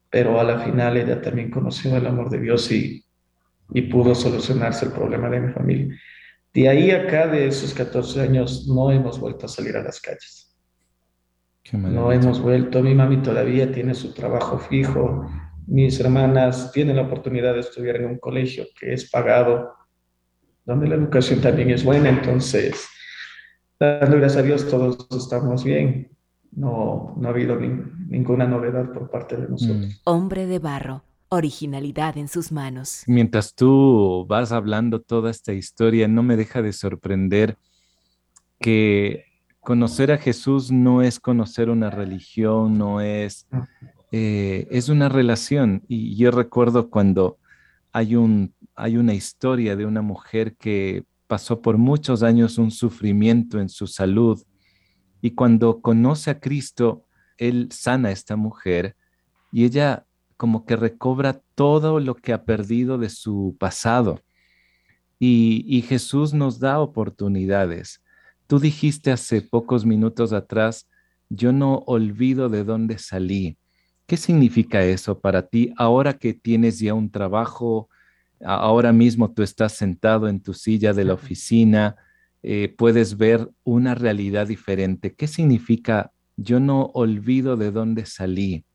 pero 0.08 0.38
a 0.38 0.44
la 0.44 0.60
final 0.60 0.96
ella 0.96 1.20
también 1.20 1.50
conoció 1.50 1.96
el 1.96 2.06
amor 2.06 2.30
de 2.30 2.38
Dios 2.38 2.70
y, 2.70 3.04
y 3.74 3.82
pudo 3.82 4.14
solucionarse 4.14 4.86
el 4.86 4.92
problema 4.92 5.28
de 5.28 5.40
mi 5.40 5.52
familia. 5.52 5.98
De 6.54 6.68
ahí 6.68 6.90
acá, 6.92 7.26
de 7.26 7.46
esos 7.46 7.74
14 7.74 8.20
años, 8.20 8.68
no 8.68 8.92
hemos 8.92 9.18
vuelto 9.18 9.46
a 9.46 9.48
salir 9.48 9.76
a 9.76 9.82
las 9.82 10.00
calles. 10.00 10.54
No 11.72 12.12
hemos 12.12 12.40
vuelto. 12.40 12.82
Mi 12.82 12.94
mami 12.94 13.22
todavía 13.22 13.72
tiene 13.72 13.94
su 13.94 14.12
trabajo 14.12 14.58
fijo. 14.58 15.26
Mis 15.66 15.98
hermanas 15.98 16.70
tienen 16.72 16.96
la 16.96 17.02
oportunidad 17.02 17.54
de 17.54 17.60
estudiar 17.60 17.96
en 17.96 18.06
un 18.06 18.18
colegio 18.18 18.66
que 18.78 18.92
es 18.92 19.10
pagado 19.10 19.72
donde 20.64 20.88
la 20.88 20.94
educación 20.94 21.40
también 21.40 21.70
es 21.70 21.84
buena, 21.84 22.08
entonces, 22.08 22.86
dando 23.78 24.16
gracias 24.16 24.42
a 24.42 24.46
Dios, 24.46 24.68
todos 24.68 25.06
estamos 25.10 25.64
bien. 25.64 26.10
No, 26.52 27.14
no 27.16 27.28
ha 27.28 27.30
habido 27.30 27.56
ninguna 27.56 28.46
novedad 28.46 28.92
por 28.92 29.10
parte 29.10 29.36
de 29.36 29.48
nosotros. 29.48 29.86
Mm. 29.86 29.90
Hombre 30.04 30.46
de 30.46 30.58
barro, 30.58 31.02
originalidad 31.30 32.18
en 32.18 32.28
sus 32.28 32.52
manos. 32.52 33.04
Mientras 33.06 33.54
tú 33.54 34.26
vas 34.28 34.52
hablando 34.52 35.00
toda 35.00 35.30
esta 35.30 35.54
historia, 35.54 36.08
no 36.08 36.22
me 36.22 36.36
deja 36.36 36.60
de 36.60 36.74
sorprender 36.74 37.56
que 38.60 39.24
conocer 39.62 40.12
a 40.12 40.18
Jesús 40.18 40.70
no 40.70 41.02
es 41.02 41.20
conocer 41.20 41.70
una 41.70 41.88
religión, 41.88 42.76
no 42.76 43.00
es, 43.00 43.46
eh, 44.10 44.66
es 44.70 44.88
una 44.88 45.08
relación. 45.08 45.82
Y 45.88 46.16
yo 46.16 46.30
recuerdo 46.30 46.90
cuando 46.90 47.38
hay, 47.92 48.16
un, 48.16 48.54
hay 48.74 48.96
una 48.96 49.14
historia 49.14 49.76
de 49.76 49.86
una 49.86 50.02
mujer 50.02 50.56
que 50.56 51.04
pasó 51.26 51.60
por 51.60 51.78
muchos 51.78 52.22
años 52.22 52.58
un 52.58 52.70
sufrimiento 52.70 53.60
en 53.60 53.68
su 53.68 53.86
salud 53.86 54.42
y 55.20 55.32
cuando 55.32 55.80
conoce 55.80 56.30
a 56.30 56.40
Cristo, 56.40 57.06
Él 57.38 57.68
sana 57.70 58.08
a 58.08 58.12
esta 58.12 58.36
mujer 58.36 58.96
y 59.52 59.64
ella 59.64 60.06
como 60.36 60.64
que 60.64 60.74
recobra 60.76 61.40
todo 61.54 62.00
lo 62.00 62.16
que 62.16 62.32
ha 62.32 62.44
perdido 62.44 62.98
de 62.98 63.08
su 63.08 63.56
pasado. 63.60 64.20
Y, 65.20 65.64
y 65.68 65.82
Jesús 65.82 66.34
nos 66.34 66.58
da 66.58 66.80
oportunidades. 66.80 68.02
Tú 68.48 68.58
dijiste 68.58 69.12
hace 69.12 69.40
pocos 69.40 69.86
minutos 69.86 70.32
atrás, 70.32 70.88
yo 71.28 71.52
no 71.52 71.76
olvido 71.86 72.48
de 72.48 72.64
dónde 72.64 72.98
salí. 72.98 73.56
¿Qué 74.12 74.18
significa 74.18 74.84
eso 74.84 75.20
para 75.20 75.46
ti 75.46 75.72
ahora 75.78 76.12
que 76.12 76.34
tienes 76.34 76.78
ya 76.78 76.92
un 76.92 77.10
trabajo? 77.10 77.88
Ahora 78.44 78.92
mismo 78.92 79.32
tú 79.32 79.42
estás 79.42 79.72
sentado 79.72 80.28
en 80.28 80.42
tu 80.42 80.52
silla 80.52 80.92
de 80.92 81.06
la 81.06 81.14
oficina, 81.14 81.96
eh, 82.42 82.74
puedes 82.76 83.16
ver 83.16 83.48
una 83.64 83.94
realidad 83.94 84.48
diferente. 84.48 85.14
¿Qué 85.14 85.26
significa 85.26 86.12
yo 86.36 86.60
no 86.60 86.90
olvido 86.92 87.56
de 87.56 87.70
dónde 87.70 88.04
salí? 88.04 88.66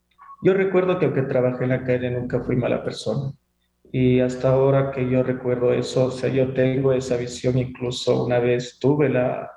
Yo 0.41 0.55
recuerdo 0.55 0.97
que 0.97 1.05
aunque 1.05 1.21
trabajé 1.21 1.65
en 1.65 1.69
la 1.69 1.83
calle 1.83 2.09
nunca 2.09 2.39
fui 2.39 2.55
mala 2.55 2.83
persona. 2.83 3.31
Y 3.91 4.21
hasta 4.21 4.49
ahora 4.49 4.89
que 4.89 5.07
yo 5.07 5.21
recuerdo 5.21 5.71
eso, 5.71 6.05
o 6.05 6.11
sea, 6.11 6.31
yo 6.31 6.51
tengo 6.55 6.93
esa 6.93 7.15
visión, 7.15 7.59
incluso 7.59 8.25
una 8.25 8.39
vez 8.39 8.79
tuve 8.79 9.07
la, 9.07 9.51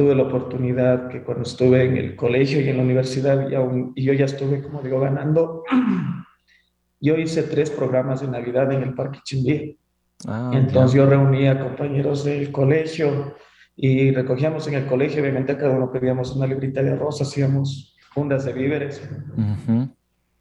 tuve 0.00 0.14
la 0.14 0.22
oportunidad 0.22 1.08
que 1.08 1.22
cuando 1.22 1.42
estuve 1.42 1.84
en 1.84 1.98
el 1.98 2.16
colegio 2.16 2.58
y 2.58 2.70
en 2.70 2.78
la 2.78 2.82
universidad, 2.82 3.50
y, 3.50 3.54
aún, 3.54 3.92
y 3.94 4.02
yo 4.02 4.14
ya 4.14 4.24
estuve, 4.24 4.62
como 4.62 4.80
digo, 4.80 4.98
ganando, 4.98 5.62
yo 7.00 7.18
hice 7.18 7.42
tres 7.42 7.68
programas 7.68 8.22
de 8.22 8.28
Navidad 8.28 8.72
en 8.72 8.82
el 8.82 8.94
Parque 8.94 9.20
Chimbí. 9.22 9.78
Ah, 10.26 10.52
Entonces 10.54 10.92
yo 10.96 11.04
reunía 11.04 11.60
compañeros 11.60 12.24
del 12.24 12.50
colegio 12.50 13.34
y 13.76 14.10
recogíamos 14.12 14.66
en 14.68 14.74
el 14.74 14.86
colegio, 14.86 15.20
obviamente 15.20 15.54
cada 15.58 15.76
uno 15.76 15.92
pedíamos 15.92 16.34
una 16.34 16.46
librita 16.46 16.82
de 16.82 16.92
arroz, 16.92 17.20
hacíamos 17.20 17.94
fundas 18.14 18.46
de 18.46 18.54
víveres, 18.54 19.06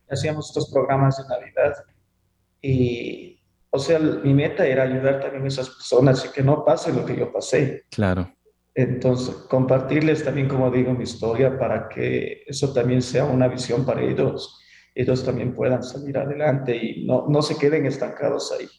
hacíamos 0.10 0.48
estos 0.48 0.72
programas 0.72 1.18
de 1.18 1.36
Navidad 1.36 1.74
y, 2.62 3.42
o 3.72 3.78
sea, 3.78 4.00
mi 4.00 4.34
meta 4.34 4.66
era 4.66 4.84
ayudar 4.84 5.20
también 5.20 5.44
a 5.44 5.48
esas 5.48 5.70
personas 5.70 6.26
y 6.26 6.32
que 6.32 6.44
no 6.44 6.64
pase 6.64 6.94
lo 6.94 7.06
que 7.06 7.18
yo 7.18 7.30
pasé. 7.30 7.84
Claro. 7.90 8.32
Entonces, 8.80 9.36
compartirles 9.50 10.24
también, 10.24 10.48
como 10.48 10.72
digo, 10.72 10.94
mi 10.94 11.04
historia 11.04 11.60
para 11.60 11.90
que 11.90 12.44
eso 12.48 12.72
también 12.72 13.02
sea 13.02 13.26
una 13.26 13.50
visión 13.50 13.86
para 13.86 14.02
ellos, 14.02 14.58
ellos 14.96 15.26
también 15.26 15.54
puedan 15.54 15.84
salir 15.84 16.18
adelante 16.18 16.78
y 16.78 17.06
no, 17.06 17.26
no 17.28 17.42
se 17.42 17.58
queden 17.58 17.86
estancados 17.86 18.54
ahí. 18.58 18.70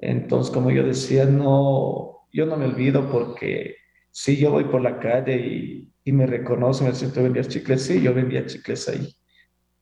Entonces, 0.00 0.52
como 0.52 0.72
yo 0.72 0.82
decía, 0.82 1.24
no, 1.24 2.26
yo 2.32 2.46
no 2.46 2.56
me 2.56 2.64
olvido 2.64 3.08
porque 3.12 3.76
si 4.10 4.38
yo 4.38 4.50
voy 4.50 4.64
por 4.64 4.80
la 4.80 4.98
calle 4.98 5.88
y, 6.04 6.10
me 6.10 6.26
reconocen, 6.26 6.88
me 6.88 6.94
siento 6.94 7.22
vendía 7.22 7.44
chicles, 7.44 7.82
sí, 7.82 8.02
yo 8.02 8.12
vendía 8.12 8.44
chicles 8.44 8.88
ahí. 8.88 9.14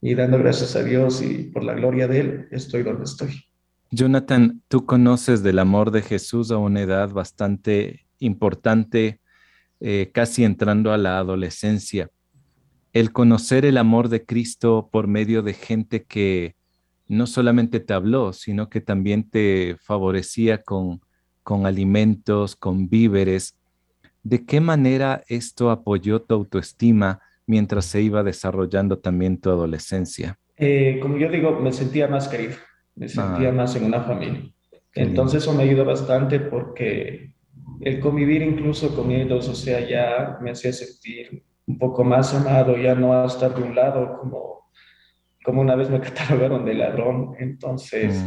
Y 0.02 0.14
dando 0.14 0.36
gracias 0.36 0.76
a 0.76 0.82
Dios 0.82 1.22
y 1.22 1.44
por 1.44 1.64
la 1.64 1.72
gloria 1.72 2.06
de 2.08 2.20
Él, 2.20 2.48
estoy 2.50 2.82
donde 2.82 3.04
estoy. 3.04 3.42
Jonathan, 3.90 4.60
tú 4.68 4.84
conoces 4.84 5.42
del 5.42 5.58
amor 5.58 5.92
de 5.92 6.02
Jesús 6.02 6.50
a 6.50 6.58
una 6.58 6.82
edad 6.82 7.08
bastante 7.08 8.04
importante, 8.18 9.18
eh, 9.80 10.10
casi 10.12 10.44
entrando 10.44 10.92
a 10.92 10.98
la 10.98 11.18
adolescencia. 11.18 12.10
El 12.92 13.12
conocer 13.12 13.64
el 13.64 13.78
amor 13.78 14.08
de 14.08 14.24
Cristo 14.24 14.88
por 14.92 15.06
medio 15.06 15.42
de 15.42 15.54
gente 15.54 16.04
que 16.04 16.54
no 17.08 17.26
solamente 17.26 17.80
te 17.80 17.92
habló, 17.92 18.32
sino 18.32 18.68
que 18.68 18.80
también 18.80 19.28
te 19.28 19.76
favorecía 19.80 20.62
con, 20.62 21.00
con 21.42 21.66
alimentos, 21.66 22.56
con 22.56 22.88
víveres. 22.88 23.56
¿De 24.22 24.44
qué 24.44 24.60
manera 24.60 25.22
esto 25.28 25.70
apoyó 25.70 26.20
tu 26.22 26.34
autoestima 26.34 27.20
mientras 27.46 27.86
se 27.86 28.02
iba 28.02 28.22
desarrollando 28.22 28.98
también 28.98 29.40
tu 29.40 29.50
adolescencia? 29.50 30.38
Eh, 30.56 30.98
como 31.00 31.16
yo 31.16 31.30
digo, 31.30 31.58
me 31.58 31.72
sentía 31.72 32.06
más 32.06 32.28
querido, 32.28 32.54
me 32.94 33.08
sentía 33.08 33.48
ah. 33.48 33.52
más 33.52 33.74
en 33.76 33.84
una 33.84 34.02
familia. 34.02 34.52
Entonces 34.94 35.42
eso 35.42 35.54
me 35.54 35.62
ayudó 35.62 35.84
bastante 35.84 36.38
porque 36.38 37.34
el 37.80 38.00
convivir 38.00 38.42
incluso 38.42 38.94
con 38.94 39.10
ellos, 39.10 39.48
o 39.48 39.54
sea, 39.54 39.80
ya 39.80 40.38
me 40.40 40.50
hacía 40.50 40.72
sentir 40.72 41.42
un 41.66 41.78
poco 41.78 42.04
más 42.04 42.34
amado, 42.34 42.76
ya 42.76 42.94
no 42.94 43.24
estar 43.24 43.54
de 43.54 43.62
un 43.62 43.74
lado 43.74 44.18
como 44.18 44.50
como 45.44 45.62
una 45.62 45.74
vez 45.74 45.90
me 45.90 46.00
catalogaron 46.00 46.64
de 46.64 46.74
ladrón, 46.74 47.34
entonces 47.38 48.22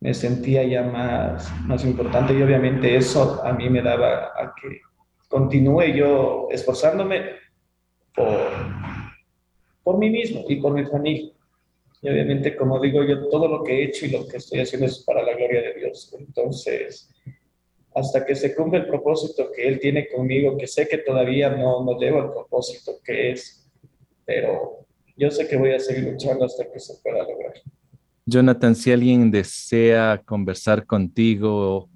me 0.00 0.14
sentía 0.14 0.64
ya 0.64 0.82
más, 0.82 1.50
más 1.66 1.84
importante 1.84 2.34
y 2.34 2.42
obviamente 2.42 2.96
eso 2.96 3.42
a 3.44 3.52
mí 3.52 3.68
me 3.70 3.82
daba 3.82 4.32
a 4.36 4.54
que 4.60 4.80
continúe 5.28 5.94
yo 5.94 6.48
esforzándome 6.50 7.22
por, 8.14 8.50
por 9.82 9.98
mí 9.98 10.10
mismo 10.10 10.44
y 10.48 10.56
por 10.56 10.72
mi 10.72 10.84
familia. 10.84 11.32
Y 12.00 12.08
obviamente, 12.08 12.56
como 12.56 12.80
digo 12.80 13.02
yo, 13.02 13.28
todo 13.28 13.48
lo 13.48 13.64
que 13.64 13.72
he 13.72 13.84
hecho 13.86 14.06
y 14.06 14.10
lo 14.10 14.26
que 14.26 14.36
estoy 14.36 14.60
haciendo 14.60 14.86
es 14.86 15.02
para 15.04 15.22
la 15.22 15.34
gloria 15.34 15.60
de 15.62 15.74
Dios. 15.74 16.14
Entonces, 16.16 17.12
hasta 17.98 18.24
que 18.24 18.34
se 18.34 18.54
cumpla 18.54 18.80
el 18.80 18.86
propósito 18.86 19.50
que 19.54 19.66
Él 19.66 19.78
tiene 19.80 20.08
conmigo, 20.08 20.56
que 20.56 20.66
sé 20.66 20.88
que 20.88 20.98
todavía 20.98 21.50
no, 21.50 21.84
no 21.84 21.98
llevo 21.98 22.18
el 22.20 22.30
propósito 22.30 22.92
que 23.04 23.32
es, 23.32 23.68
pero 24.24 24.86
yo 25.16 25.30
sé 25.30 25.48
que 25.48 25.56
voy 25.56 25.72
a 25.72 25.78
seguir 25.78 26.04
luchando 26.04 26.44
hasta 26.44 26.70
que 26.70 26.78
se 26.78 26.94
pueda 27.02 27.18
lograr. 27.18 27.54
Jonathan, 28.24 28.74
si 28.74 28.92
alguien 28.92 29.30
desea 29.30 30.22
conversar 30.24 30.84
contigo 30.84 31.88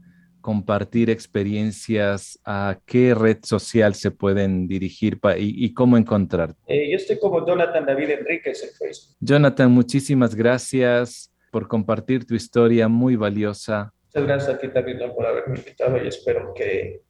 compartir 0.43 1.09
experiencias, 1.09 2.39
¿a 2.45 2.79
qué 2.85 3.15
red 3.15 3.39
social 3.43 3.95
se 3.95 4.11
pueden 4.11 4.67
dirigir 4.67 5.19
y, 5.39 5.73
cómo 5.73 5.97
encontrar? 5.97 6.55
Eh, 6.67 6.91
yo 6.91 6.97
estoy 6.97 7.19
como 7.19 7.47
Jonathan 7.47 7.87
David 7.87 8.11
Enríquez 8.11 8.63
en 8.63 8.71
Facebook. 8.71 9.17
Jonathan, 9.21 9.71
muchísimas 9.71 10.35
gracias 10.35 11.33
por 11.51 11.69
compartir 11.69 12.27
tu 12.27 12.35
historia 12.35 12.89
muy 12.89 13.17
valiosa. 13.17 13.95
Muchas 14.15 14.29
gracias 14.29 14.55
a 14.57 14.59
ti 14.59 14.69
también 14.69 14.99
por 15.17 15.25
haberme 15.25 15.57
invitado 15.57 15.97
y 15.97 16.07
espero 16.07 16.53
que, 16.53 17.01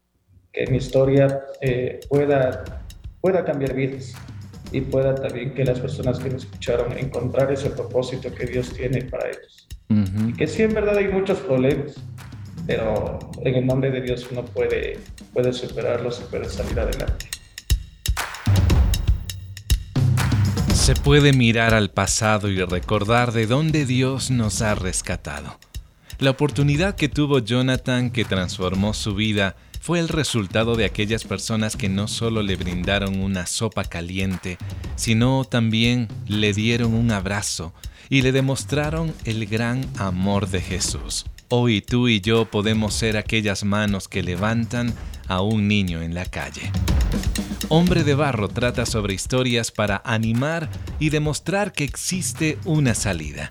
que 0.52 0.68
mi 0.68 0.76
historia 0.76 1.40
eh, 1.60 1.98
pueda, 2.08 2.84
pueda 3.20 3.44
cambiar 3.44 3.74
vidas 3.74 4.14
y 4.70 4.82
pueda 4.82 5.12
también 5.16 5.52
que 5.52 5.64
las 5.64 5.80
personas 5.80 6.20
que 6.20 6.30
me 6.30 6.36
escucharon 6.36 6.96
encontrar 6.96 7.50
ese 7.50 7.70
propósito 7.70 8.32
que 8.32 8.46
Dios 8.46 8.72
tiene 8.72 9.02
para 9.02 9.30
ellos. 9.30 9.66
Y 9.88 10.32
que 10.34 10.46
sí, 10.46 10.62
en 10.62 10.74
verdad 10.74 10.96
hay 10.96 11.08
muchos 11.08 11.40
problemas, 11.40 12.00
pero 12.68 13.18
en 13.42 13.54
el 13.56 13.66
nombre 13.66 13.90
de 13.90 14.00
Dios 14.00 14.28
uno 14.30 14.44
puede, 14.44 15.00
puede 15.34 15.52
superarlos 15.52 16.22
y 16.24 16.30
puede 16.30 16.48
salir 16.48 16.78
adelante. 16.78 17.26
Se 20.72 20.94
puede 20.94 21.32
mirar 21.32 21.74
al 21.74 21.90
pasado 21.90 22.48
y 22.48 22.64
recordar 22.64 23.32
de 23.32 23.46
dónde 23.46 23.86
Dios 23.86 24.30
nos 24.30 24.62
ha 24.62 24.76
rescatado. 24.76 25.58
La 26.22 26.30
oportunidad 26.30 26.94
que 26.94 27.08
tuvo 27.08 27.40
Jonathan 27.40 28.08
que 28.08 28.24
transformó 28.24 28.94
su 28.94 29.16
vida 29.16 29.56
fue 29.80 29.98
el 29.98 30.06
resultado 30.06 30.76
de 30.76 30.84
aquellas 30.84 31.24
personas 31.24 31.74
que 31.74 31.88
no 31.88 32.06
solo 32.06 32.44
le 32.44 32.54
brindaron 32.54 33.18
una 33.18 33.44
sopa 33.46 33.82
caliente, 33.82 34.56
sino 34.94 35.42
también 35.44 36.06
le 36.28 36.52
dieron 36.52 36.94
un 36.94 37.10
abrazo 37.10 37.74
y 38.08 38.22
le 38.22 38.30
demostraron 38.30 39.12
el 39.24 39.46
gran 39.46 39.84
amor 39.98 40.48
de 40.48 40.60
Jesús. 40.60 41.26
Hoy 41.48 41.80
tú 41.80 42.06
y 42.06 42.20
yo 42.20 42.44
podemos 42.44 42.94
ser 42.94 43.16
aquellas 43.16 43.64
manos 43.64 44.06
que 44.06 44.22
levantan 44.22 44.94
a 45.26 45.40
un 45.40 45.66
niño 45.66 46.02
en 46.02 46.14
la 46.14 46.26
calle. 46.26 46.70
Hombre 47.68 48.04
de 48.04 48.14
Barro 48.14 48.46
trata 48.46 48.86
sobre 48.86 49.12
historias 49.12 49.72
para 49.72 50.00
animar 50.04 50.70
y 51.00 51.10
demostrar 51.10 51.72
que 51.72 51.82
existe 51.82 52.58
una 52.64 52.94
salida. 52.94 53.48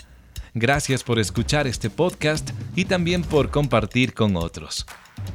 Gracias 0.53 1.03
por 1.03 1.17
escuchar 1.17 1.65
este 1.65 1.89
podcast 1.89 2.49
y 2.75 2.85
también 2.85 3.23
por 3.23 3.49
compartir 3.51 4.13
con 4.13 4.35
otros. 4.35 4.85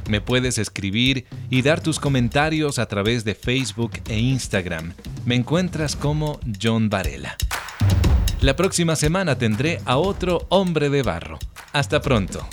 Me 0.08 0.20
puedes 0.20 0.58
escribir 0.58 1.26
y 1.48 1.62
dar 1.62 1.80
tus 1.80 1.98
comentarios 1.98 2.78
a 2.78 2.86
través 2.86 3.24
de 3.24 3.34
Facebook 3.34 3.92
e 4.08 4.18
Instagram. 4.18 4.92
Me 5.24 5.34
encuentras 5.34 5.96
como 5.96 6.38
John 6.60 6.90
Varela. 6.90 7.36
La 8.40 8.54
próxima 8.56 8.94
semana 8.94 9.38
tendré 9.38 9.80
a 9.86 9.96
otro 9.96 10.46
hombre 10.50 10.90
de 10.90 11.02
barro. 11.02 11.38
Hasta 11.72 12.00
pronto. 12.00 12.46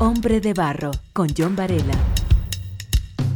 Hombre 0.00 0.40
de 0.40 0.54
Barro 0.54 0.92
con 1.12 1.28
John 1.36 1.56
Varela. 1.56 1.94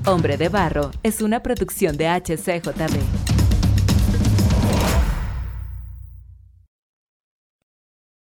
Hombre 0.06 0.36
de 0.36 0.48
Barro 0.48 0.90
es 1.02 1.20
una 1.20 1.42
producción 1.42 1.96
de 1.96 2.08
HCJB. 2.08 3.31